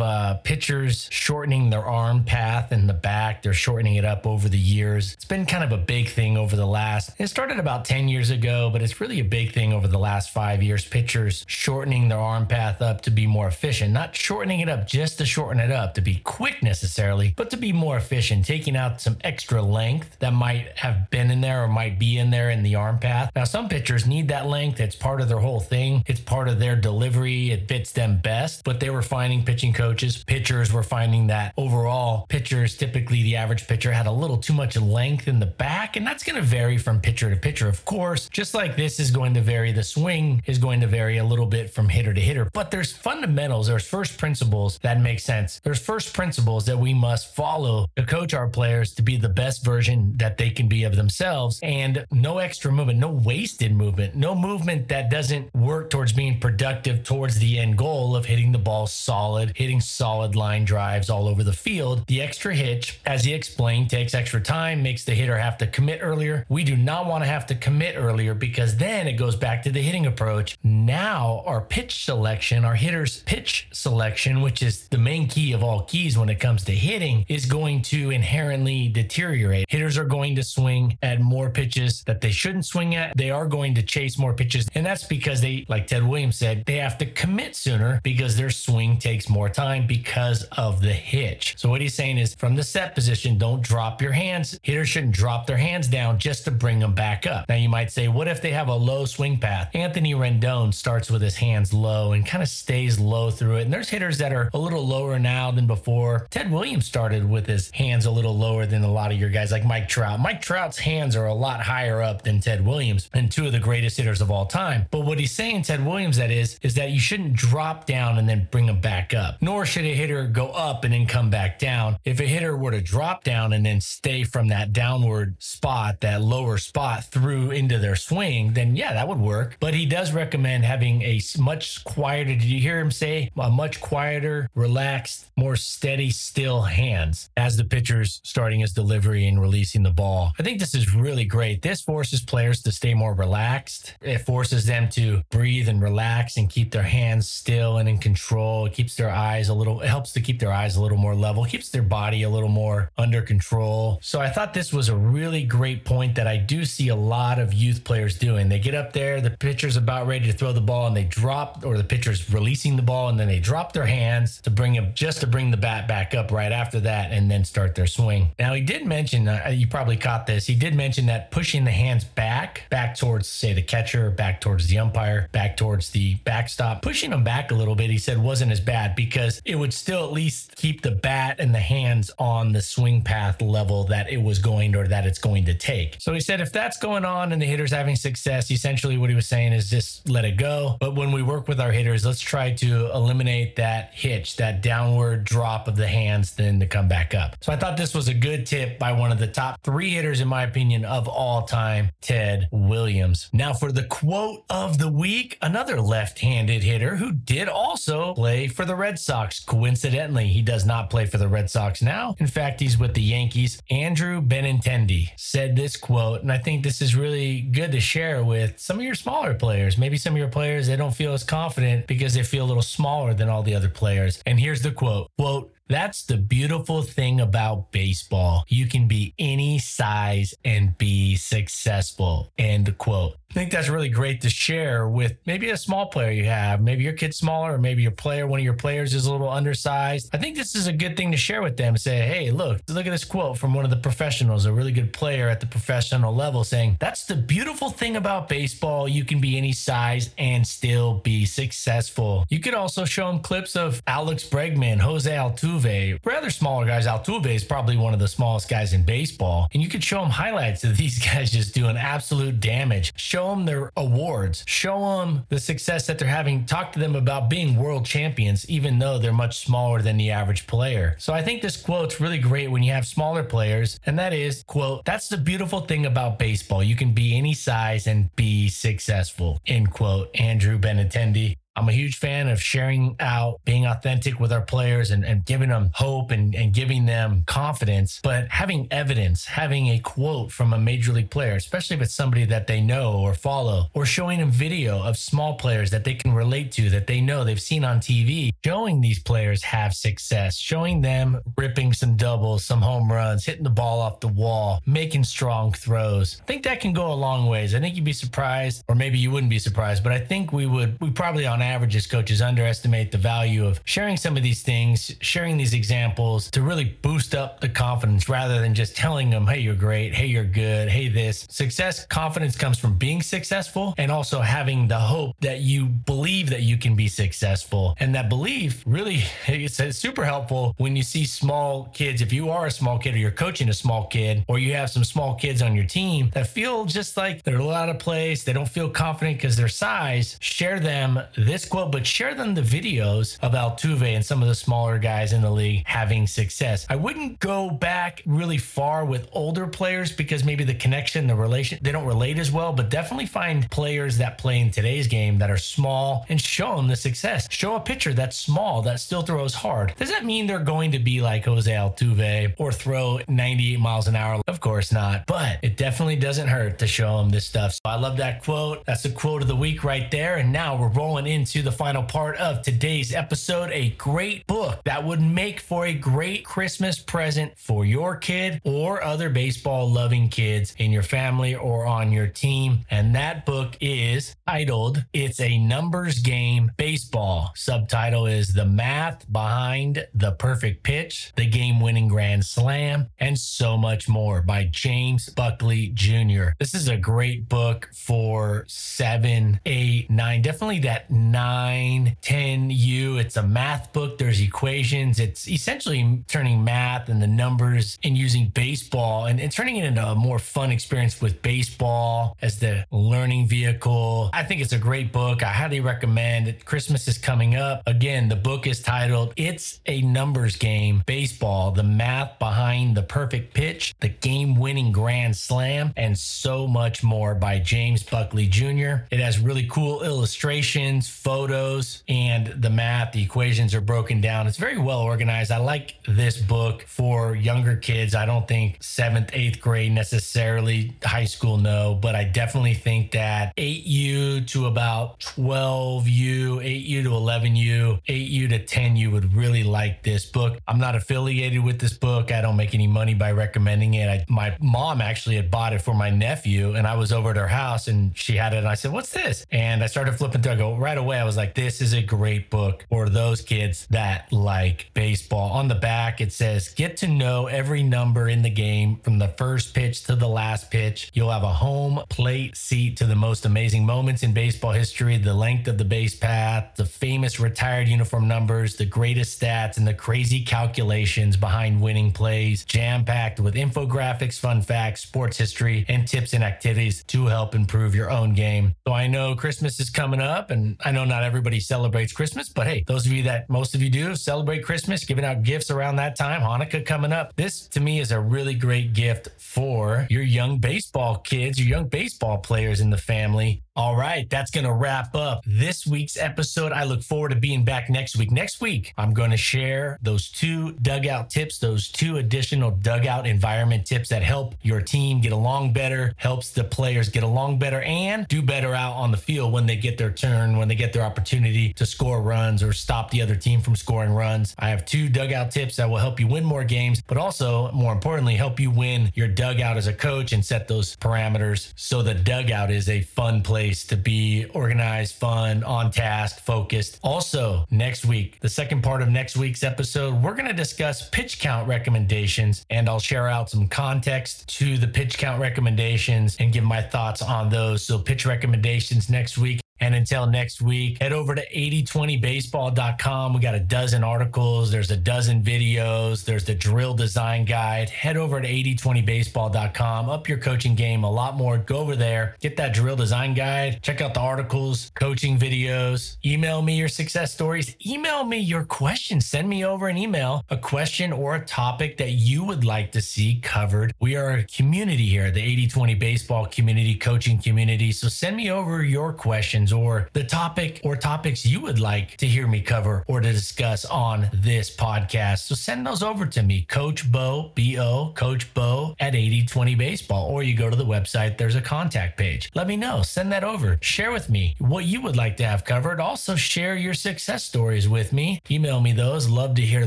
uh, 0.00 0.34
pitchers 0.44 1.08
shortening 1.10 1.70
their 1.70 1.84
arm 1.84 2.24
path 2.24 2.72
in 2.72 2.86
the 2.86 2.94
back. 2.94 3.42
They're 3.42 3.52
shortening 3.52 3.96
it 3.96 4.04
up 4.04 4.26
over 4.26 4.48
the 4.48 4.58
years. 4.58 5.14
It's 5.14 5.24
been 5.24 5.46
kind 5.46 5.64
of 5.64 5.72
a 5.72 5.76
big 5.76 6.08
thing 6.08 6.36
over 6.36 6.56
the 6.56 6.66
last, 6.66 7.10
it 7.18 7.28
started 7.28 7.58
about 7.58 7.84
10 7.84 8.08
years 8.08 8.30
ago, 8.30 8.70
but 8.70 8.82
it's 8.82 9.00
really 9.00 9.20
a 9.20 9.24
big 9.24 9.52
thing 9.52 9.72
over 9.72 9.88
the 9.88 9.98
last 9.98 10.30
five 10.30 10.62
years. 10.62 10.84
Pitchers 10.84 11.44
shortening 11.48 12.08
their 12.08 12.18
arm 12.18 12.46
path 12.46 12.80
up 12.82 13.00
to 13.02 13.10
be 13.10 13.26
more 13.26 13.48
efficient, 13.48 13.92
not 13.92 14.14
shortening 14.14 14.60
it 14.60 14.68
up 14.68 14.86
just 14.86 15.18
to 15.18 15.26
shorten 15.26 15.60
it 15.60 15.70
up 15.70 15.94
to 15.94 16.00
be 16.00 16.16
quick 16.24 16.62
necessarily, 16.62 17.34
but 17.36 17.50
to 17.50 17.56
be 17.56 17.72
more 17.72 17.96
efficient, 17.96 18.44
taking 18.44 18.76
out 18.76 19.00
some 19.00 19.16
extra 19.22 19.60
length 19.62 20.18
that 20.20 20.32
might 20.32 20.76
have 20.78 21.10
been 21.10 21.30
in 21.30 21.40
there 21.40 21.64
or 21.64 21.68
might 21.68 21.98
be 21.98 22.18
in 22.18 22.30
there 22.30 22.50
in 22.50 22.62
the 22.62 22.74
arm 22.74 22.98
path. 22.98 23.30
Now, 23.34 23.44
some 23.44 23.68
pitchers 23.68 24.06
need 24.06 24.28
that 24.28 24.46
length. 24.46 24.80
It's 24.80 24.96
part 24.96 25.20
of 25.20 25.28
their 25.28 25.38
whole 25.38 25.49
thing, 25.58 26.04
it's 26.06 26.20
part 26.20 26.46
of 26.46 26.60
their 26.60 26.76
delivery. 26.76 27.50
It 27.50 27.66
fits 27.66 27.90
them 27.90 28.20
best, 28.20 28.62
but 28.62 28.78
they 28.78 28.90
were 28.90 29.02
finding 29.02 29.44
pitching 29.44 29.72
coaches, 29.72 30.22
pitchers 30.24 30.72
were 30.72 30.82
finding 30.84 31.26
that 31.28 31.52
overall 31.56 32.26
pitchers, 32.28 32.76
typically 32.76 33.22
the 33.22 33.36
average 33.36 33.66
pitcher 33.66 33.90
had 33.90 34.06
a 34.06 34.12
little 34.12 34.36
too 34.36 34.52
much 34.52 34.76
length 34.76 35.26
in 35.26 35.40
the 35.40 35.46
back. 35.46 35.96
And 35.96 36.06
that's 36.06 36.22
going 36.22 36.36
to 36.36 36.42
vary 36.42 36.78
from 36.78 37.00
pitcher 37.00 37.30
to 37.30 37.36
pitcher, 37.36 37.68
of 37.68 37.84
course. 37.84 38.28
Just 38.28 38.54
like 38.54 38.76
this 38.76 39.00
is 39.00 39.10
going 39.10 39.34
to 39.34 39.40
vary, 39.40 39.72
the 39.72 39.82
swing 39.82 40.42
is 40.46 40.58
going 40.58 40.80
to 40.80 40.86
vary 40.86 41.16
a 41.18 41.24
little 41.24 41.46
bit 41.46 41.70
from 41.70 41.88
hitter 41.88 42.12
to 42.12 42.20
hitter. 42.20 42.48
But 42.52 42.70
there's 42.70 42.92
fundamentals, 42.92 43.66
there's 43.66 43.86
first 43.86 44.18
principles 44.18 44.78
that 44.82 45.00
make 45.00 45.20
sense. 45.20 45.60
There's 45.64 45.80
first 45.80 46.12
principles 46.12 46.66
that 46.66 46.78
we 46.78 46.92
must 46.92 47.34
follow 47.34 47.88
to 47.96 48.04
coach 48.04 48.34
our 48.34 48.48
players 48.48 48.92
to 48.94 49.02
be 49.02 49.16
the 49.16 49.28
best 49.28 49.64
version 49.64 50.14
that 50.18 50.36
they 50.36 50.50
can 50.50 50.68
be 50.68 50.84
of 50.84 50.96
themselves. 50.96 51.58
And 51.62 52.04
no 52.10 52.38
extra 52.38 52.70
movement, 52.70 52.98
no 52.98 53.10
wasted 53.10 53.72
movement, 53.72 54.14
no 54.14 54.34
movement 54.34 54.88
that 54.88 55.10
doesn't 55.10 55.39
work 55.54 55.90
towards 55.90 56.12
being 56.12 56.40
productive 56.40 57.04
towards 57.04 57.38
the 57.38 57.58
end 57.58 57.78
goal 57.78 58.16
of 58.16 58.26
hitting 58.26 58.52
the 58.52 58.58
ball 58.58 58.86
solid, 58.86 59.52
hitting 59.56 59.80
solid 59.80 60.36
line 60.36 60.64
drives 60.64 61.10
all 61.10 61.28
over 61.28 61.42
the 61.44 61.52
field. 61.52 62.06
The 62.06 62.20
extra 62.20 62.54
hitch, 62.54 63.00
as 63.06 63.24
he 63.24 63.32
explained, 63.32 63.90
takes 63.90 64.14
extra 64.14 64.40
time, 64.40 64.82
makes 64.82 65.04
the 65.04 65.14
hitter 65.14 65.38
have 65.38 65.58
to 65.58 65.66
commit 65.66 66.00
earlier. 66.02 66.44
We 66.48 66.64
do 66.64 66.76
not 66.76 67.06
want 67.06 67.24
to 67.24 67.28
have 67.28 67.46
to 67.46 67.54
commit 67.54 67.96
earlier 67.96 68.34
because 68.34 68.76
then 68.76 69.06
it 69.06 69.14
goes 69.14 69.36
back 69.36 69.62
to 69.64 69.70
the 69.70 69.82
hitting 69.82 70.06
approach. 70.06 70.56
Now, 70.62 71.42
our 71.46 71.60
pitch 71.60 72.04
selection, 72.04 72.64
our 72.64 72.74
hitter's 72.74 73.22
pitch 73.22 73.68
selection, 73.72 74.40
which 74.40 74.62
is 74.62 74.88
the 74.88 74.98
main 74.98 75.28
key 75.28 75.52
of 75.52 75.62
all 75.62 75.84
keys 75.84 76.18
when 76.18 76.28
it 76.28 76.40
comes 76.40 76.64
to 76.64 76.72
hitting, 76.72 77.24
is 77.28 77.46
going 77.46 77.82
to 77.82 78.10
inherently 78.10 78.88
deteriorate. 78.88 79.66
Hitters 79.68 79.98
are 79.98 80.04
going 80.04 80.34
to 80.36 80.42
swing 80.42 80.98
at 81.02 81.20
more 81.20 81.50
pitches 81.50 82.02
that 82.04 82.20
they 82.20 82.30
shouldn't 82.30 82.66
swing 82.66 82.94
at. 82.94 83.16
They 83.16 83.30
are 83.30 83.46
going 83.46 83.74
to 83.74 83.82
chase 83.82 84.18
more 84.18 84.34
pitches. 84.34 84.68
And 84.74 84.84
that's 84.84 85.04
because 85.04 85.29
they, 85.38 85.64
like 85.68 85.86
Ted 85.86 86.02
Williams 86.06 86.36
said, 86.36 86.64
they 86.66 86.76
have 86.76 86.98
to 86.98 87.06
commit 87.06 87.54
sooner 87.54 88.00
because 88.02 88.36
their 88.36 88.50
swing 88.50 88.98
takes 88.98 89.28
more 89.28 89.48
time 89.48 89.86
because 89.86 90.44
of 90.56 90.80
the 90.80 90.92
hitch. 90.92 91.54
So 91.58 91.68
what 91.68 91.80
he's 91.80 91.94
saying 91.94 92.18
is 92.18 92.34
from 92.34 92.56
the 92.56 92.62
set 92.62 92.94
position, 92.94 93.38
don't 93.38 93.62
drop 93.62 94.00
your 94.02 94.12
hands. 94.12 94.58
Hitters 94.62 94.88
shouldn't 94.88 95.14
drop 95.14 95.46
their 95.46 95.56
hands 95.56 95.88
down 95.88 96.18
just 96.18 96.44
to 96.44 96.50
bring 96.50 96.78
them 96.78 96.94
back 96.94 97.26
up. 97.26 97.48
Now 97.48 97.56
you 97.56 97.68
might 97.68 97.90
say, 97.90 98.08
what 98.08 98.28
if 98.28 98.42
they 98.42 98.50
have 98.50 98.68
a 98.68 98.74
low 98.74 99.04
swing 99.04 99.38
path? 99.38 99.70
Anthony 99.74 100.14
Rendon 100.14 100.74
starts 100.74 101.10
with 101.10 101.22
his 101.22 101.36
hands 101.36 101.72
low 101.72 102.12
and 102.12 102.26
kind 102.26 102.42
of 102.42 102.48
stays 102.48 102.98
low 102.98 103.30
through 103.30 103.56
it. 103.56 103.62
And 103.62 103.72
there's 103.72 103.88
hitters 103.88 104.18
that 104.18 104.32
are 104.32 104.50
a 104.54 104.58
little 104.58 104.86
lower 104.86 105.18
now 105.18 105.50
than 105.50 105.66
before. 105.66 106.26
Ted 106.30 106.50
Williams 106.50 106.86
started 106.86 107.28
with 107.28 107.46
his 107.46 107.70
hands 107.70 108.06
a 108.06 108.10
little 108.10 108.36
lower 108.36 108.66
than 108.66 108.82
a 108.82 108.90
lot 108.90 109.12
of 109.12 109.18
your 109.18 109.30
guys 109.30 109.52
like 109.52 109.64
Mike 109.64 109.88
Trout. 109.88 110.18
Mike 110.20 110.40
Trout's 110.40 110.78
hands 110.78 111.14
are 111.14 111.26
a 111.26 111.34
lot 111.34 111.60
higher 111.60 112.00
up 112.00 112.22
than 112.22 112.40
Ted 112.40 112.64
Williams 112.64 113.08
and 113.12 113.30
two 113.30 113.46
of 113.46 113.52
the 113.52 113.58
greatest 113.58 113.96
hitters 113.96 114.20
of 114.20 114.30
all 114.30 114.46
time. 114.46 114.86
But 114.90 115.00
what 115.00 115.19
he's 115.20 115.32
saying, 115.32 115.62
Ted 115.62 115.84
Williams, 115.84 116.16
that 116.16 116.30
is, 116.30 116.58
is 116.62 116.74
that 116.74 116.90
you 116.90 117.00
shouldn't 117.00 117.34
drop 117.34 117.86
down 117.86 118.18
and 118.18 118.28
then 118.28 118.48
bring 118.50 118.66
them 118.66 118.80
back 118.80 119.14
up. 119.14 119.36
Nor 119.40 119.66
should 119.66 119.84
a 119.84 119.94
hitter 119.94 120.26
go 120.26 120.48
up 120.48 120.84
and 120.84 120.92
then 120.92 121.06
come 121.06 121.30
back 121.30 121.58
down. 121.58 121.98
If 122.04 122.20
a 122.20 122.24
hitter 122.24 122.56
were 122.56 122.70
to 122.70 122.80
drop 122.80 123.24
down 123.24 123.52
and 123.52 123.64
then 123.64 123.80
stay 123.80 124.24
from 124.24 124.48
that 124.48 124.72
downward 124.72 125.36
spot, 125.42 126.00
that 126.00 126.22
lower 126.22 126.58
spot 126.58 127.04
through 127.04 127.50
into 127.50 127.78
their 127.78 127.96
swing, 127.96 128.54
then 128.54 128.76
yeah, 128.76 128.92
that 128.94 129.08
would 129.08 129.20
work. 129.20 129.56
But 129.60 129.74
he 129.74 129.86
does 129.86 130.12
recommend 130.12 130.64
having 130.64 131.02
a 131.02 131.20
much 131.38 131.84
quieter, 131.84 132.30
did 132.30 132.44
you 132.44 132.60
hear 132.60 132.78
him 132.78 132.90
say, 132.90 133.30
a 133.38 133.50
much 133.50 133.80
quieter, 133.80 134.48
relaxed, 134.54 135.30
more 135.36 135.56
steady, 135.56 136.10
still 136.10 136.62
hands 136.62 137.30
as 137.36 137.56
the 137.56 137.64
pitcher's 137.64 138.20
starting 138.24 138.60
his 138.60 138.72
delivery 138.72 139.26
and 139.26 139.40
releasing 139.40 139.82
the 139.82 139.90
ball. 139.90 140.32
I 140.38 140.42
think 140.42 140.60
this 140.60 140.74
is 140.74 140.94
really 140.94 141.24
great. 141.24 141.62
This 141.62 141.80
forces 141.80 142.22
players 142.22 142.62
to 142.62 142.72
stay 142.72 142.94
more 142.94 143.14
relaxed. 143.14 143.94
It 144.00 144.18
forces 144.18 144.66
them 144.66 144.88
to 144.90 145.09
breathe 145.30 145.68
and 145.68 145.80
relax 145.82 146.36
and 146.36 146.48
keep 146.48 146.70
their 146.70 146.82
hands 146.82 147.28
still 147.28 147.78
and 147.78 147.88
in 147.88 147.98
control. 147.98 148.66
It 148.66 148.72
keeps 148.72 148.96
their 148.96 149.10
eyes 149.10 149.48
a 149.48 149.54
little, 149.54 149.80
it 149.80 149.88
helps 149.88 150.12
to 150.12 150.20
keep 150.20 150.40
their 150.40 150.52
eyes 150.52 150.76
a 150.76 150.82
little 150.82 150.98
more 150.98 151.14
level, 151.14 151.44
keeps 151.44 151.70
their 151.70 151.82
body 151.82 152.22
a 152.22 152.30
little 152.30 152.48
more 152.48 152.90
under 152.96 153.22
control. 153.22 153.98
So 154.02 154.20
I 154.20 154.30
thought 154.30 154.54
this 154.54 154.72
was 154.72 154.88
a 154.88 154.96
really 154.96 155.44
great 155.44 155.84
point 155.84 156.14
that 156.14 156.26
I 156.26 156.36
do 156.36 156.64
see 156.64 156.88
a 156.88 156.96
lot 156.96 157.38
of 157.38 157.52
youth 157.52 157.84
players 157.84 158.18
doing. 158.18 158.48
They 158.48 158.58
get 158.58 158.74
up 158.74 158.92
there, 158.92 159.20
the 159.20 159.30
pitcher's 159.30 159.76
about 159.76 160.06
ready 160.06 160.26
to 160.26 160.32
throw 160.32 160.52
the 160.52 160.60
ball 160.60 160.86
and 160.86 160.96
they 160.96 161.04
drop, 161.04 161.64
or 161.64 161.76
the 161.76 161.84
pitcher's 161.84 162.32
releasing 162.32 162.76
the 162.76 162.82
ball 162.82 163.08
and 163.08 163.18
then 163.18 163.28
they 163.28 163.40
drop 163.40 163.72
their 163.72 163.86
hands 163.86 164.40
to 164.42 164.50
bring 164.50 164.74
him 164.74 164.92
just 164.94 165.20
to 165.20 165.26
bring 165.26 165.50
the 165.50 165.56
bat 165.56 165.88
back 165.88 166.14
up 166.14 166.30
right 166.30 166.52
after 166.52 166.80
that 166.80 167.12
and 167.12 167.30
then 167.30 167.44
start 167.44 167.74
their 167.74 167.86
swing. 167.86 168.28
Now, 168.38 168.54
he 168.54 168.62
did 168.62 168.86
mention, 168.86 169.28
uh, 169.28 169.50
you 169.52 169.66
probably 169.66 169.96
caught 169.96 170.26
this, 170.26 170.46
he 170.46 170.54
did 170.54 170.74
mention 170.74 171.06
that 171.06 171.30
pushing 171.30 171.64
the 171.64 171.70
hands 171.70 172.04
back, 172.04 172.64
back 172.70 172.96
towards, 172.96 173.28
say, 173.28 173.52
the 173.52 173.62
catcher, 173.62 174.10
back 174.10 174.40
towards 174.40 174.66
the 174.66 174.78
umpire, 174.78 174.89
back 174.92 175.56
towards 175.56 175.90
the 175.90 176.14
backstop, 176.24 176.82
pushing 176.82 177.10
them 177.10 177.24
back 177.24 177.50
a 177.50 177.54
little 177.54 177.74
bit, 177.74 177.90
he 177.90 177.98
said 177.98 178.18
wasn't 178.18 178.52
as 178.52 178.60
bad 178.60 178.94
because 178.94 179.40
it 179.44 179.56
would 179.56 179.72
still 179.72 180.04
at 180.04 180.12
least 180.12 180.56
keep 180.56 180.82
the 180.82 180.90
bat 180.90 181.36
and 181.38 181.54
the 181.54 181.60
hands 181.60 182.10
on 182.18 182.52
the 182.52 182.62
swing 182.62 183.02
path 183.02 183.40
level 183.40 183.84
that 183.84 184.10
it 184.10 184.22
was 184.22 184.38
going 184.38 184.74
or 184.74 184.86
that 184.86 185.06
it's 185.06 185.18
going 185.18 185.44
to 185.44 185.54
take. 185.54 185.96
So 185.98 186.12
he 186.12 186.20
said 186.20 186.40
if 186.40 186.52
that's 186.52 186.78
going 186.78 187.04
on 187.04 187.32
and 187.32 187.40
the 187.40 187.46
hitter's 187.46 187.72
having 187.72 187.96
success, 187.96 188.50
essentially 188.50 188.98
what 188.98 189.10
he 189.10 189.16
was 189.16 189.28
saying 189.28 189.52
is 189.52 189.70
just 189.70 190.08
let 190.08 190.24
it 190.24 190.36
go. 190.36 190.76
But 190.80 190.94
when 190.94 191.12
we 191.12 191.22
work 191.22 191.48
with 191.48 191.60
our 191.60 191.72
hitters, 191.72 192.04
let's 192.04 192.20
try 192.20 192.52
to 192.52 192.90
eliminate 192.92 193.56
that 193.56 193.92
hitch, 193.94 194.36
that 194.36 194.62
downward 194.62 195.24
drop 195.24 195.68
of 195.68 195.76
the 195.76 195.88
hands, 195.88 196.34
then 196.34 196.60
to 196.60 196.66
come 196.66 196.88
back 196.88 197.14
up. 197.14 197.36
So 197.40 197.52
I 197.52 197.56
thought 197.56 197.76
this 197.76 197.94
was 197.94 198.08
a 198.08 198.14
good 198.14 198.46
tip 198.46 198.78
by 198.78 198.92
one 198.92 199.12
of 199.12 199.18
the 199.18 199.26
top 199.26 199.60
three 199.62 199.90
hitters, 199.90 200.20
in 200.20 200.28
my 200.28 200.42
opinion, 200.42 200.84
of 200.84 201.08
all 201.08 201.42
time, 201.42 201.90
Ted 202.00 202.48
Williams. 202.50 203.28
Now 203.32 203.52
for 203.52 203.72
the 203.72 203.84
quote 203.84 204.44
of 204.50 204.78
the 204.80 204.90
week, 204.90 205.36
another 205.42 205.78
left 205.78 206.18
handed 206.20 206.62
hitter 206.62 206.96
who 206.96 207.12
did 207.12 207.48
also 207.48 208.14
play 208.14 208.48
for 208.48 208.64
the 208.64 208.74
Red 208.74 208.98
Sox. 208.98 209.38
Coincidentally, 209.38 210.28
he 210.28 210.40
does 210.40 210.64
not 210.64 210.88
play 210.88 211.04
for 211.04 211.18
the 211.18 211.28
Red 211.28 211.50
Sox 211.50 211.82
now. 211.82 212.16
In 212.18 212.26
fact, 212.26 212.60
he's 212.60 212.78
with 212.78 212.94
the 212.94 213.02
Yankees. 213.02 213.60
Andrew 213.70 214.22
Benintendi 214.22 215.10
said 215.16 215.54
this 215.54 215.76
quote, 215.76 216.22
and 216.22 216.32
I 216.32 216.38
think 216.38 216.64
this 216.64 216.80
is 216.80 216.96
really 216.96 217.42
good 217.42 217.72
to 217.72 217.80
share 217.80 218.24
with 218.24 218.58
some 218.58 218.78
of 218.78 218.82
your 218.82 218.94
smaller 218.94 219.34
players. 219.34 219.76
Maybe 219.76 219.98
some 219.98 220.14
of 220.14 220.18
your 220.18 220.28
players, 220.28 220.66
they 220.66 220.76
don't 220.76 220.94
feel 220.94 221.12
as 221.12 221.24
confident 221.24 221.86
because 221.86 222.14
they 222.14 222.22
feel 222.22 222.46
a 222.46 222.48
little 222.48 222.62
smaller 222.62 223.12
than 223.12 223.28
all 223.28 223.42
the 223.42 223.54
other 223.54 223.68
players. 223.68 224.22
And 224.24 224.40
here's 224.40 224.62
the 224.62 224.72
quote 224.72 225.10
quote, 225.18 225.52
that's 225.70 226.02
the 226.02 226.16
beautiful 226.16 226.82
thing 226.82 227.20
about 227.20 227.70
baseball. 227.70 228.44
You 228.48 228.66
can 228.66 228.88
be 228.88 229.14
any 229.20 229.60
size 229.60 230.34
and 230.44 230.76
be 230.76 231.14
successful. 231.14 232.32
End 232.36 232.76
quote. 232.76 233.14
I 233.30 233.32
think 233.32 233.52
that's 233.52 233.68
really 233.68 233.88
great 233.88 234.22
to 234.22 234.28
share 234.28 234.88
with 234.88 235.14
maybe 235.24 235.50
a 235.50 235.56
small 235.56 235.86
player 235.86 236.10
you 236.10 236.24
have. 236.24 236.60
Maybe 236.60 236.82
your 236.82 236.94
kid's 236.94 237.16
smaller, 237.16 237.54
or 237.54 237.58
maybe 237.58 237.80
your 237.80 237.92
player, 237.92 238.26
one 238.26 238.40
of 238.40 238.44
your 238.44 238.54
players 238.54 238.92
is 238.92 239.06
a 239.06 239.12
little 239.12 239.30
undersized. 239.30 240.10
I 240.12 240.18
think 240.18 240.36
this 240.36 240.56
is 240.56 240.66
a 240.66 240.72
good 240.72 240.96
thing 240.96 241.12
to 241.12 241.16
share 241.16 241.40
with 241.40 241.56
them. 241.56 241.76
Say, 241.76 242.00
hey, 242.00 242.32
look, 242.32 242.60
look 242.68 242.86
at 242.86 242.90
this 242.90 243.04
quote 243.04 243.38
from 243.38 243.54
one 243.54 243.64
of 243.64 243.70
the 243.70 243.76
professionals, 243.76 244.46
a 244.46 244.52
really 244.52 244.72
good 244.72 244.92
player 244.92 245.28
at 245.28 245.38
the 245.38 245.46
professional 245.46 246.12
level, 246.12 246.42
saying, 246.42 246.78
That's 246.80 247.04
the 247.04 247.14
beautiful 247.14 247.70
thing 247.70 247.94
about 247.94 248.28
baseball. 248.28 248.88
You 248.88 249.04
can 249.04 249.20
be 249.20 249.38
any 249.38 249.52
size 249.52 250.10
and 250.18 250.44
still 250.44 250.94
be 250.94 251.24
successful. 251.24 252.24
You 252.30 252.40
could 252.40 252.54
also 252.54 252.84
show 252.84 253.06
them 253.06 253.20
clips 253.20 253.54
of 253.54 253.80
Alex 253.86 254.24
Bregman, 254.24 254.80
Jose 254.80 255.08
Altuve, 255.08 255.59
rather 256.04 256.30
smaller 256.30 256.66
guys. 256.66 256.86
Altuve 256.86 257.26
is 257.26 257.44
probably 257.44 257.76
one 257.76 257.94
of 257.94 258.00
the 258.00 258.08
smallest 258.08 258.48
guys 258.48 258.72
in 258.72 258.82
baseball. 258.84 259.48
And 259.54 259.62
you 259.62 259.68
could 259.68 259.84
show 259.84 260.00
them 260.00 260.10
highlights 260.10 260.64
of 260.64 260.76
these 260.76 260.98
guys 260.98 261.30
just 261.30 261.54
doing 261.54 261.76
absolute 261.76 262.40
damage. 262.40 262.92
Show 262.96 263.20
show 263.20 263.30
them 263.30 263.44
their 263.44 263.70
awards, 263.76 264.44
show 264.46 264.98
them 264.98 265.26
the 265.28 265.38
success 265.38 265.86
that 265.86 265.98
they're 265.98 266.08
having, 266.08 266.46
talk 266.46 266.72
to 266.72 266.78
them 266.78 266.96
about 266.96 267.28
being 267.28 267.54
world 267.54 267.84
champions, 267.84 268.48
even 268.48 268.78
though 268.78 268.98
they're 268.98 269.12
much 269.12 269.44
smaller 269.44 269.82
than 269.82 269.98
the 269.98 270.10
average 270.10 270.46
player. 270.46 270.96
So 270.98 271.12
I 271.12 271.22
think 271.22 271.42
this 271.42 271.60
quote's 271.60 272.00
really 272.00 272.18
great 272.18 272.50
when 272.50 272.62
you 272.62 272.72
have 272.72 272.86
smaller 272.86 273.22
players, 273.22 273.78
and 273.84 273.98
that 273.98 274.14
is, 274.14 274.42
quote, 274.44 274.84
that's 274.86 275.08
the 275.08 275.18
beautiful 275.18 275.60
thing 275.60 275.84
about 275.84 276.18
baseball. 276.18 276.62
You 276.62 276.76
can 276.76 276.94
be 276.94 277.16
any 277.16 277.34
size 277.34 277.86
and 277.86 278.14
be 278.16 278.48
successful, 278.48 279.40
end 279.46 279.70
quote. 279.70 280.08
Andrew 280.14 280.58
Benintendi. 280.58 281.36
I'm 281.60 281.68
a 281.68 281.72
huge 281.72 281.98
fan 281.98 282.28
of 282.28 282.40
sharing 282.40 282.96
out, 283.00 283.38
being 283.44 283.66
authentic 283.66 284.18
with 284.18 284.32
our 284.32 284.40
players 284.40 284.90
and, 284.92 285.04
and 285.04 285.26
giving 285.26 285.50
them 285.50 285.70
hope 285.74 286.10
and, 286.10 286.34
and 286.34 286.54
giving 286.54 286.86
them 286.86 287.22
confidence, 287.26 288.00
but 288.02 288.28
having 288.28 288.66
evidence, 288.70 289.26
having 289.26 289.68
a 289.68 289.78
quote 289.78 290.32
from 290.32 290.54
a 290.54 290.58
major 290.58 290.94
league 290.94 291.10
player, 291.10 291.34
especially 291.34 291.76
if 291.76 291.82
it's 291.82 291.92
somebody 291.92 292.24
that 292.24 292.46
they 292.46 292.62
know 292.62 292.94
or 292.94 293.12
follow, 293.12 293.66
or 293.74 293.84
showing 293.84 294.20
them 294.20 294.30
video 294.30 294.82
of 294.82 294.96
small 294.96 295.34
players 295.34 295.70
that 295.70 295.84
they 295.84 295.92
can 295.92 296.14
relate 296.14 296.50
to, 296.52 296.70
that 296.70 296.86
they 296.86 296.98
know 296.98 297.24
they've 297.24 297.38
seen 297.38 297.62
on 297.62 297.78
TV, 297.78 298.32
showing 298.42 298.80
these 298.80 299.02
players 299.02 299.42
have 299.42 299.74
success, 299.74 300.38
showing 300.38 300.80
them 300.80 301.20
ripping 301.36 301.74
some 301.74 301.94
doubles, 301.94 302.42
some 302.42 302.62
home 302.62 302.90
runs, 302.90 303.26
hitting 303.26 303.44
the 303.44 303.50
ball 303.50 303.80
off 303.80 304.00
the 304.00 304.08
wall, 304.08 304.62
making 304.64 305.04
strong 305.04 305.52
throws. 305.52 306.22
I 306.22 306.24
think 306.24 306.42
that 306.44 306.60
can 306.60 306.72
go 306.72 306.90
a 306.90 306.94
long 306.94 307.26
ways. 307.26 307.54
I 307.54 307.60
think 307.60 307.76
you'd 307.76 307.84
be 307.84 307.92
surprised, 307.92 308.64
or 308.66 308.74
maybe 308.74 308.98
you 308.98 309.10
wouldn't 309.10 309.28
be 309.28 309.38
surprised, 309.38 309.82
but 309.82 309.92
I 309.92 309.98
think 309.98 310.32
we 310.32 310.46
would, 310.46 310.80
we 310.80 310.90
probably 310.90 311.26
on 311.26 311.42
average 311.42 311.49
as 311.50 311.86
coaches 311.86 312.22
underestimate 312.22 312.92
the 312.92 312.98
value 312.98 313.44
of 313.44 313.60
sharing 313.64 313.96
some 313.96 314.16
of 314.16 314.22
these 314.22 314.42
things, 314.42 314.94
sharing 315.00 315.36
these 315.36 315.52
examples 315.52 316.30
to 316.30 316.42
really 316.42 316.64
boost 316.82 317.14
up 317.14 317.40
the 317.40 317.48
confidence 317.48 318.08
rather 318.08 318.40
than 318.40 318.54
just 318.54 318.76
telling 318.76 319.10
them, 319.10 319.26
hey, 319.26 319.40
you're 319.40 319.54
great, 319.54 319.92
hey, 319.92 320.06
you're 320.06 320.24
good, 320.24 320.68
hey, 320.68 320.88
this. 320.88 321.26
Success, 321.30 321.86
confidence 321.86 322.36
comes 322.36 322.58
from 322.58 322.78
being 322.78 323.02
successful 323.02 323.74
and 323.78 323.90
also 323.90 324.20
having 324.20 324.68
the 324.68 324.78
hope 324.78 325.16
that 325.20 325.40
you 325.40 325.66
believe 325.66 326.30
that 326.30 326.42
you 326.42 326.56
can 326.56 326.76
be 326.76 326.88
successful. 326.88 327.74
And 327.80 327.94
that 327.94 328.08
belief 328.08 328.62
really 328.66 329.02
is 329.28 329.56
super 329.76 330.04
helpful 330.04 330.54
when 330.58 330.76
you 330.76 330.82
see 330.82 331.04
small 331.04 331.64
kids. 331.74 332.00
If 332.00 332.12
you 332.12 332.30
are 332.30 332.46
a 332.46 332.50
small 332.50 332.78
kid 332.78 332.94
or 332.94 332.98
you're 332.98 333.10
coaching 333.10 333.48
a 333.48 333.54
small 333.54 333.86
kid 333.86 334.24
or 334.28 334.38
you 334.38 334.54
have 334.54 334.70
some 334.70 334.84
small 334.84 335.14
kids 335.14 335.42
on 335.42 335.54
your 335.54 335.66
team 335.66 336.10
that 336.14 336.28
feel 336.28 336.64
just 336.64 336.96
like 336.96 337.22
they're 337.22 337.38
a 337.38 337.44
lot 337.44 337.68
of 337.68 337.78
place, 337.78 338.22
they 338.24 338.32
don't 338.32 338.48
feel 338.48 338.68
confident 338.68 339.18
because 339.18 339.36
their 339.36 339.48
size, 339.48 340.16
share 340.20 340.60
them 340.60 341.00
this 341.30 341.44
quote, 341.44 341.70
but 341.70 341.86
share 341.86 342.12
them 342.12 342.34
the 342.34 342.42
videos 342.42 343.16
of 343.22 343.32
Altuve 343.32 343.82
and 343.82 344.04
some 344.04 344.20
of 344.20 344.26
the 344.26 344.34
smaller 344.34 344.78
guys 344.78 345.12
in 345.12 345.22
the 345.22 345.30
league 345.30 345.62
having 345.64 346.04
success. 346.08 346.66
I 346.68 346.74
wouldn't 346.74 347.20
go 347.20 347.50
back 347.50 348.02
really 348.04 348.36
far 348.36 348.84
with 348.84 349.08
older 349.12 349.46
players 349.46 349.92
because 349.92 350.24
maybe 350.24 350.42
the 350.42 350.54
connection, 350.54 351.06
the 351.06 351.14
relation, 351.14 351.60
they 351.62 351.70
don't 351.70 351.86
relate 351.86 352.18
as 352.18 352.32
well, 352.32 352.52
but 352.52 352.68
definitely 352.68 353.06
find 353.06 353.48
players 353.48 353.96
that 353.98 354.18
play 354.18 354.40
in 354.40 354.50
today's 354.50 354.88
game 354.88 355.18
that 355.18 355.30
are 355.30 355.36
small 355.36 356.04
and 356.08 356.20
show 356.20 356.56
them 356.56 356.66
the 356.66 356.74
success. 356.74 357.28
Show 357.30 357.54
a 357.54 357.60
pitcher 357.60 357.94
that's 357.94 358.16
small 358.16 358.62
that 358.62 358.80
still 358.80 359.02
throws 359.02 359.32
hard. 359.32 359.72
Does 359.76 359.90
that 359.90 360.04
mean 360.04 360.26
they're 360.26 360.40
going 360.40 360.72
to 360.72 360.80
be 360.80 361.00
like 361.00 361.26
Jose 361.26 361.50
Altuve 361.50 362.34
or 362.38 362.50
throw 362.50 362.98
98 363.06 363.60
miles 363.60 363.86
an 363.86 363.94
hour? 363.94 364.20
Of 364.26 364.40
course 364.40 364.72
not, 364.72 365.06
but 365.06 365.38
it 365.42 365.56
definitely 365.56 365.96
doesn't 365.96 366.26
hurt 366.26 366.58
to 366.58 366.66
show 366.66 366.98
them 366.98 367.10
this 367.10 367.26
stuff. 367.26 367.52
So 367.52 367.60
I 367.66 367.76
love 367.76 367.98
that 367.98 368.24
quote. 368.24 368.64
That's 368.66 368.82
the 368.82 368.90
quote 368.90 369.22
of 369.22 369.28
the 369.28 369.36
week 369.36 369.62
right 369.62 369.88
there. 369.92 370.16
And 370.16 370.32
now 370.32 370.56
we're 370.56 370.68
rolling 370.68 371.19
into 371.20 371.42
the 371.42 371.52
final 371.52 371.82
part 371.82 372.16
of 372.16 372.40
today's 372.40 372.94
episode. 372.94 373.50
A 373.52 373.68
great 373.72 374.26
book 374.26 374.58
that 374.64 374.82
would 374.82 375.02
make 375.02 375.38
for 375.38 375.66
a 375.66 375.74
great 375.74 376.24
Christmas 376.24 376.78
present 376.78 377.36
for 377.36 377.66
your 377.66 377.94
kid 377.94 378.40
or 378.42 378.82
other 378.82 379.10
baseball 379.10 379.70
loving 379.70 380.08
kids 380.08 380.54
in 380.56 380.72
your 380.72 380.82
family 380.82 381.34
or 381.34 381.66
on 381.66 381.92
your 381.92 382.06
team. 382.06 382.60
And 382.70 382.94
that 382.94 383.26
book 383.26 383.54
is 383.60 384.16
titled 384.26 384.82
It's 384.94 385.20
a 385.20 385.36
Numbers 385.36 385.98
Game 385.98 386.52
Baseball. 386.56 387.32
Subtitle 387.34 388.06
is 388.06 388.32
The 388.32 388.46
Math 388.46 389.04
Behind 389.12 389.86
the 389.92 390.12
Perfect 390.12 390.62
Pitch, 390.62 391.12
the 391.16 391.26
Game 391.26 391.60
Winning 391.60 391.88
Grand 391.88 392.24
Slam, 392.24 392.88
and 392.98 393.18
so 393.18 393.58
much 393.58 393.90
more 393.90 394.22
by 394.22 394.44
James 394.44 395.10
Buckley 395.10 395.68
Jr. 395.74 396.28
This 396.38 396.54
is 396.54 396.68
a 396.68 396.78
great 396.78 397.28
book 397.28 397.68
for 397.74 398.46
seven, 398.48 399.38
eight, 399.44 399.90
nine, 399.90 400.22
definitely 400.22 400.60
that 400.60 400.90
nine, 401.10 401.96
10 402.02 402.50
U. 402.50 402.98
It's 402.98 403.16
a 403.16 403.22
math 403.22 403.72
book. 403.72 403.98
There's 403.98 404.20
equations. 404.20 405.00
It's 405.00 405.28
essentially 405.28 406.04
turning 406.08 406.44
math 406.44 406.88
and 406.88 407.02
the 407.02 407.06
numbers 407.06 407.78
and 407.84 407.96
using 407.96 408.28
baseball 408.28 409.06
and, 409.06 409.20
and 409.20 409.30
turning 409.30 409.56
it 409.56 409.64
into 409.64 409.84
a 409.86 409.94
more 409.94 410.18
fun 410.18 410.50
experience 410.50 411.00
with 411.00 411.22
baseball 411.22 412.16
as 412.22 412.38
the 412.38 412.64
learning 412.70 413.28
vehicle. 413.28 414.10
I 414.12 414.24
think 414.24 414.40
it's 414.40 414.52
a 414.52 414.58
great 414.58 414.92
book. 414.92 415.22
I 415.22 415.28
highly 415.28 415.60
recommend 415.60 416.28
it. 416.28 416.44
Christmas 416.44 416.86
is 416.88 416.98
coming 416.98 417.36
up. 417.36 417.62
Again, 417.66 418.08
the 418.08 418.16
book 418.16 418.46
is 418.46 418.60
titled 418.62 419.12
It's 419.16 419.60
a 419.66 419.80
Numbers 419.82 420.36
Game 420.36 420.82
Baseball, 420.86 421.52
the 421.52 421.62
math 421.62 422.18
behind 422.18 422.76
the 422.76 422.82
perfect 422.82 423.34
pitch, 423.34 423.74
the 423.80 423.88
game 423.88 424.34
winning 424.34 424.72
grand 424.72 425.16
slam, 425.16 425.72
and 425.76 425.96
so 425.96 426.46
much 426.46 426.82
more 426.82 427.14
by 427.14 427.38
James 427.38 427.82
Buckley 427.82 428.26
Jr. 428.26 428.84
It 428.90 429.00
has 429.00 429.18
really 429.18 429.46
cool 429.46 429.82
illustrations 429.82 430.88
photos 431.02 431.82
and 431.88 432.26
the 432.26 432.50
math, 432.50 432.92
the 432.92 433.02
equations 433.02 433.54
are 433.54 433.60
broken 433.60 434.00
down. 434.00 434.26
It's 434.26 434.36
very 434.36 434.58
well 434.58 434.80
organized. 434.80 435.32
I 435.32 435.38
like 435.38 435.76
this 435.86 436.20
book 436.20 436.62
for 436.66 437.14
younger 437.14 437.56
kids. 437.56 437.94
I 437.94 438.06
don't 438.06 438.28
think 438.28 438.62
seventh, 438.62 439.10
eighth 439.12 439.40
grade 439.40 439.72
necessarily, 439.72 440.76
high 440.84 441.06
school, 441.06 441.36
no, 441.38 441.78
but 441.80 441.94
I 441.94 442.04
definitely 442.04 442.54
think 442.54 442.92
that 442.92 443.34
8U 443.36 444.26
to 444.28 444.46
about 444.46 445.00
12U, 445.00 446.38
8U 446.38 446.82
to 446.82 446.90
11U, 446.90 447.82
8U 447.88 448.28
to 448.28 448.44
10U 448.44 448.92
would 448.92 449.14
really 449.14 449.42
like 449.42 449.82
this 449.82 450.04
book. 450.04 450.38
I'm 450.46 450.58
not 450.58 450.74
affiliated 450.74 451.42
with 451.42 451.58
this 451.58 451.72
book. 451.72 452.12
I 452.12 452.20
don't 452.20 452.36
make 452.36 452.54
any 452.54 452.66
money 452.66 452.94
by 452.94 453.12
recommending 453.12 453.74
it. 453.74 453.88
I, 453.88 454.04
my 454.08 454.36
mom 454.40 454.80
actually 454.80 455.16
had 455.16 455.30
bought 455.30 455.52
it 455.52 455.62
for 455.62 455.74
my 455.74 455.90
nephew, 455.90 456.54
and 456.54 456.66
I 456.66 456.76
was 456.76 456.92
over 456.92 457.10
at 457.10 457.16
her 457.16 457.28
house 457.28 457.68
and 457.68 457.96
she 457.96 458.16
had 458.16 458.34
it. 458.34 458.38
And 458.38 458.48
I 458.48 458.54
said, 458.54 458.72
What's 458.72 458.90
this? 458.90 459.24
And 459.30 459.62
I 459.62 459.66
started 459.66 459.96
flipping 459.96 460.22
through. 460.22 460.32
I 460.32 460.36
go, 460.36 460.56
Right 460.56 460.78
away, 460.78 460.89
I 460.98 461.04
was 461.04 461.16
like, 461.16 461.34
This 461.34 461.60
is 461.60 461.72
a 461.72 461.82
great 461.82 462.30
book 462.30 462.66
for 462.68 462.88
those 462.88 463.20
kids 463.20 463.66
that 463.70 464.12
like 464.12 464.70
baseball. 464.74 465.30
On 465.32 465.48
the 465.48 465.54
back, 465.54 466.00
it 466.00 466.12
says, 466.12 466.48
Get 466.50 466.76
to 466.78 466.88
know 466.88 467.26
every 467.26 467.62
number 467.62 468.08
in 468.08 468.22
the 468.22 468.30
game 468.30 468.76
from 468.82 468.98
the 468.98 469.08
first 469.08 469.54
pitch 469.54 469.84
to 469.84 469.96
the 469.96 470.08
last 470.08 470.50
pitch. 470.50 470.90
You'll 470.92 471.10
have 471.10 471.22
a 471.22 471.32
home 471.32 471.82
plate 471.88 472.36
seat 472.36 472.76
to 472.78 472.86
the 472.86 472.94
most 472.94 473.26
amazing 473.26 473.64
moments 473.64 474.02
in 474.02 474.12
baseball 474.12 474.52
history, 474.52 474.96
the 474.98 475.14
length 475.14 475.48
of 475.48 475.58
the 475.58 475.64
base 475.64 475.94
path, 475.94 476.56
the 476.56 476.64
famous 476.64 477.20
retired 477.20 477.68
uniform 477.68 478.08
numbers, 478.08 478.56
the 478.56 478.66
greatest 478.66 479.20
stats, 479.20 479.56
and 479.56 479.66
the 479.66 479.74
crazy 479.74 480.24
calculations 480.24 481.16
behind 481.16 481.60
winning 481.60 481.92
plays, 481.92 482.44
jam 482.44 482.84
packed 482.84 483.20
with 483.20 483.34
infographics, 483.34 484.18
fun 484.18 484.42
facts, 484.42 484.82
sports 484.82 485.16
history, 485.16 485.64
and 485.68 485.86
tips 485.86 486.12
and 486.12 486.24
activities 486.24 486.82
to 486.84 487.06
help 487.06 487.34
improve 487.34 487.74
your 487.74 487.90
own 487.90 488.14
game. 488.14 488.54
So 488.66 488.72
I 488.72 488.86
know 488.86 489.14
Christmas 489.14 489.60
is 489.60 489.70
coming 489.70 490.00
up, 490.00 490.30
and 490.30 490.56
I 490.64 490.72
know 490.80 490.94
not 490.94 491.02
everybody 491.02 491.40
celebrates 491.40 491.92
Christmas, 491.92 492.28
but 492.28 492.46
hey, 492.46 492.64
those 492.66 492.86
of 492.86 492.92
you 492.92 493.02
that 493.02 493.28
most 493.28 493.54
of 493.54 493.62
you 493.62 493.70
do 493.70 493.94
celebrate 493.94 494.40
Christmas, 494.44 494.84
giving 494.84 495.04
out 495.04 495.22
gifts 495.22 495.50
around 495.50 495.76
that 495.76 495.96
time, 495.96 496.20
Hanukkah 496.22 496.64
coming 496.64 496.92
up. 496.92 497.14
This 497.16 497.46
to 497.48 497.60
me 497.60 497.80
is 497.80 497.92
a 497.92 498.00
really 498.00 498.34
great 498.34 498.72
gift 498.72 499.08
for 499.18 499.86
your 499.90 500.02
young 500.02 500.38
baseball 500.38 500.96
kids, 500.98 501.38
your 501.38 501.48
young 501.48 501.68
baseball 501.68 502.18
players 502.18 502.60
in 502.60 502.70
the 502.70 502.78
family. 502.78 503.42
All 503.56 503.74
right, 503.74 504.08
that's 504.08 504.30
going 504.30 504.44
to 504.44 504.52
wrap 504.52 504.94
up 504.94 505.24
this 505.26 505.66
week's 505.66 505.96
episode. 505.96 506.52
I 506.52 506.62
look 506.62 506.84
forward 506.84 507.08
to 507.08 507.16
being 507.16 507.44
back 507.44 507.68
next 507.68 507.96
week. 507.96 508.12
Next 508.12 508.40
week, 508.40 508.72
I'm 508.78 508.94
going 508.94 509.10
to 509.10 509.16
share 509.16 509.76
those 509.82 510.08
two 510.08 510.52
dugout 510.52 511.10
tips, 511.10 511.38
those 511.38 511.68
two 511.68 511.96
additional 511.96 512.52
dugout 512.52 513.08
environment 513.08 513.66
tips 513.66 513.88
that 513.88 514.04
help 514.04 514.36
your 514.42 514.60
team 514.60 515.00
get 515.00 515.10
along 515.10 515.52
better, 515.52 515.92
helps 515.96 516.30
the 516.30 516.44
players 516.44 516.90
get 516.90 517.02
along 517.02 517.40
better, 517.40 517.60
and 517.62 518.06
do 518.06 518.22
better 518.22 518.54
out 518.54 518.74
on 518.74 518.92
the 518.92 518.96
field 518.96 519.32
when 519.32 519.46
they 519.46 519.56
get 519.56 519.76
their 519.76 519.90
turn, 519.90 520.36
when 520.36 520.46
they 520.46 520.54
get 520.54 520.72
their 520.72 520.84
opportunity 520.84 521.52
to 521.54 521.66
score 521.66 522.02
runs 522.02 522.44
or 522.44 522.52
stop 522.52 522.88
the 522.92 523.02
other 523.02 523.16
team 523.16 523.40
from 523.40 523.56
scoring 523.56 523.92
runs. 523.92 524.32
I 524.38 524.50
have 524.50 524.64
two 524.64 524.88
dugout 524.88 525.32
tips 525.32 525.56
that 525.56 525.68
will 525.68 525.78
help 525.78 525.98
you 525.98 526.06
win 526.06 526.24
more 526.24 526.44
games, 526.44 526.80
but 526.86 526.96
also, 526.96 527.50
more 527.50 527.72
importantly, 527.72 528.14
help 528.14 528.38
you 528.38 528.52
win 528.52 528.92
your 528.94 529.08
dugout 529.08 529.56
as 529.56 529.66
a 529.66 529.72
coach 529.72 530.12
and 530.12 530.24
set 530.24 530.46
those 530.46 530.76
parameters 530.76 531.52
so 531.56 531.82
the 531.82 531.94
dugout 531.94 532.52
is 532.52 532.68
a 532.68 532.82
fun 532.82 533.22
place 533.22 533.39
place 533.40 533.64
to 533.64 533.74
be 533.74 534.26
organized, 534.34 534.96
fun, 534.96 535.42
on 535.44 535.70
task, 535.70 536.20
focused. 536.20 536.78
Also, 536.82 537.46
next 537.50 537.86
week, 537.86 538.20
the 538.20 538.28
second 538.28 538.62
part 538.62 538.82
of 538.82 538.90
next 538.90 539.16
week's 539.16 539.42
episode, 539.42 539.94
we're 540.02 540.12
going 540.12 540.28
to 540.28 540.34
discuss 540.34 540.90
pitch 540.90 541.18
count 541.20 541.48
recommendations 541.48 542.44
and 542.50 542.68
I'll 542.68 542.78
share 542.78 543.08
out 543.08 543.30
some 543.30 543.48
context 543.48 544.28
to 544.40 544.58
the 544.58 544.68
pitch 544.68 544.98
count 544.98 545.18
recommendations 545.18 546.18
and 546.20 546.34
give 546.34 546.44
my 546.44 546.60
thoughts 546.60 547.00
on 547.00 547.30
those. 547.30 547.64
So, 547.64 547.78
pitch 547.78 548.04
recommendations 548.04 548.90
next 548.90 549.16
week. 549.16 549.40
And 549.60 549.74
until 549.74 550.06
next 550.06 550.40
week, 550.40 550.78
head 550.80 550.92
over 550.92 551.14
to 551.14 551.26
8020baseball.com. 551.30 553.14
We 553.14 553.20
got 553.20 553.34
a 553.34 553.40
dozen 553.40 553.84
articles, 553.84 554.50
there's 554.50 554.70
a 554.70 554.76
dozen 554.76 555.22
videos, 555.22 556.04
there's 556.04 556.24
the 556.24 556.34
drill 556.34 556.74
design 556.74 557.26
guide. 557.26 557.68
Head 557.68 557.96
over 557.96 558.20
to 558.20 558.28
8020baseball.com. 558.28 559.90
Up 559.90 560.08
your 560.08 560.18
coaching 560.18 560.54
game 560.54 560.84
a 560.84 560.90
lot 560.90 561.16
more. 561.16 561.38
Go 561.38 561.58
over 561.58 561.76
there, 561.76 562.16
get 562.20 562.36
that 562.38 562.54
drill 562.54 562.76
design 562.76 563.14
guide, 563.14 563.62
check 563.62 563.80
out 563.80 563.94
the 563.94 564.00
articles, 564.00 564.72
coaching 564.74 565.18
videos. 565.18 565.96
Email 566.04 566.40
me 566.40 566.56
your 566.56 566.68
success 566.68 567.12
stories. 567.12 567.54
Email 567.66 568.04
me 568.04 568.18
your 568.18 568.44
questions. 568.44 569.06
Send 569.06 569.28
me 569.28 569.44
over 569.44 569.68
an 569.68 569.76
email, 569.76 570.24
a 570.30 570.36
question 570.36 570.92
or 570.92 571.16
a 571.16 571.24
topic 571.24 571.76
that 571.76 571.92
you 571.92 572.24
would 572.24 572.44
like 572.44 572.72
to 572.72 572.80
see 572.80 573.20
covered. 573.22 573.74
We 573.80 573.96
are 573.96 574.10
a 574.12 574.24
community 574.24 574.86
here, 574.86 575.10
the 575.10 575.20
8020 575.20 575.74
baseball 575.74 576.26
community, 576.26 576.74
coaching 576.74 577.20
community. 577.20 577.72
So 577.72 577.88
send 577.88 578.16
me 578.16 578.30
over 578.30 578.62
your 578.62 578.92
questions 578.92 579.49
questions 579.50 579.66
or 579.66 579.88
the 579.92 580.04
topic 580.04 580.60
or 580.64 580.76
topics 580.76 581.26
you 581.26 581.40
would 581.40 581.58
like 581.58 581.96
to 581.98 582.06
hear 582.06 582.26
me 582.26 582.40
cover 582.40 582.84
or 582.86 583.00
to 583.00 583.12
discuss 583.12 583.64
on 583.64 584.08
this 584.12 584.54
podcast. 584.54 585.26
So 585.26 585.34
send 585.34 585.66
those 585.66 585.82
over 585.82 586.06
to 586.06 586.22
me, 586.22 586.44
Coach 586.48 586.90
Bo, 586.90 587.32
B 587.34 587.58
O, 587.58 587.92
Coach 587.94 588.32
Bo 588.34 588.74
at 588.80 588.94
8020 588.94 589.54
Baseball, 589.54 590.08
or 590.10 590.22
you 590.22 590.36
go 590.36 590.50
to 590.50 590.56
the 590.56 590.64
website, 590.64 591.18
there's 591.18 591.36
a 591.36 591.40
contact 591.40 591.98
page. 591.98 592.30
Let 592.34 592.46
me 592.46 592.56
know, 592.56 592.82
send 592.82 593.12
that 593.12 593.24
over. 593.24 593.58
Share 593.60 593.92
with 593.92 594.08
me 594.08 594.34
what 594.38 594.64
you 594.64 594.80
would 594.80 594.96
like 594.96 595.16
to 595.18 595.24
have 595.24 595.44
covered. 595.44 595.80
Also, 595.80 596.16
share 596.16 596.56
your 596.56 596.74
success 596.74 597.24
stories 597.24 597.68
with 597.68 597.92
me. 597.92 598.20
Email 598.30 598.60
me 598.60 598.72
those, 598.72 599.08
love 599.08 599.34
to 599.34 599.42
hear 599.42 599.66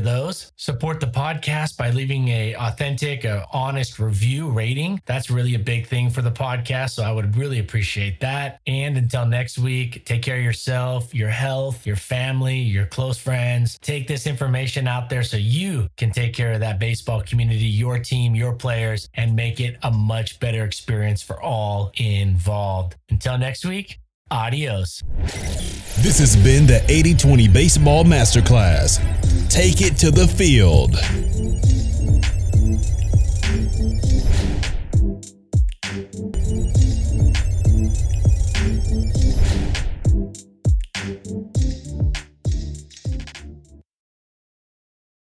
those. 0.00 0.52
Support 0.56 1.00
the 1.00 1.06
podcast 1.06 1.76
by 1.76 1.90
leaving 1.90 2.28
a 2.28 2.54
authentic, 2.56 3.24
a 3.24 3.46
honest 3.52 3.98
review 3.98 4.50
rating. 4.50 5.00
That's 5.06 5.30
really 5.30 5.54
a 5.54 5.58
big 5.58 5.86
thing 5.86 6.10
for 6.10 6.22
the 6.22 6.30
podcast. 6.30 6.90
So 6.90 7.02
I 7.02 7.12
would 7.12 7.36
really 7.36 7.58
appreciate 7.58 8.20
that. 8.20 8.60
And 8.66 8.96
until 8.96 9.26
next 9.26 9.58
week, 9.58 9.73
week. 9.74 10.04
Take 10.04 10.22
care 10.22 10.36
of 10.36 10.44
yourself, 10.44 11.14
your 11.14 11.28
health, 11.28 11.86
your 11.86 11.96
family, 11.96 12.58
your 12.58 12.86
close 12.86 13.18
friends. 13.18 13.78
Take 13.80 14.06
this 14.06 14.26
information 14.26 14.86
out 14.86 15.08
there 15.08 15.22
so 15.22 15.36
you 15.36 15.88
can 15.96 16.10
take 16.10 16.32
care 16.32 16.52
of 16.52 16.60
that 16.60 16.78
baseball 16.78 17.22
community, 17.22 17.66
your 17.66 17.98
team, 17.98 18.34
your 18.34 18.52
players, 18.52 19.08
and 19.14 19.34
make 19.34 19.60
it 19.60 19.76
a 19.82 19.90
much 19.90 20.38
better 20.38 20.64
experience 20.64 21.22
for 21.22 21.40
all 21.42 21.90
involved. 21.96 22.96
Until 23.10 23.36
next 23.36 23.64
week, 23.64 23.98
adios. 24.30 25.02
This 26.04 26.18
has 26.18 26.36
been 26.36 26.66
the 26.66 26.84
80 26.88 27.14
20 27.14 27.48
Baseball 27.48 28.04
Masterclass. 28.04 29.00
Take 29.48 29.80
it 29.80 29.96
to 29.98 30.10
the 30.10 30.28
field. 30.28 30.94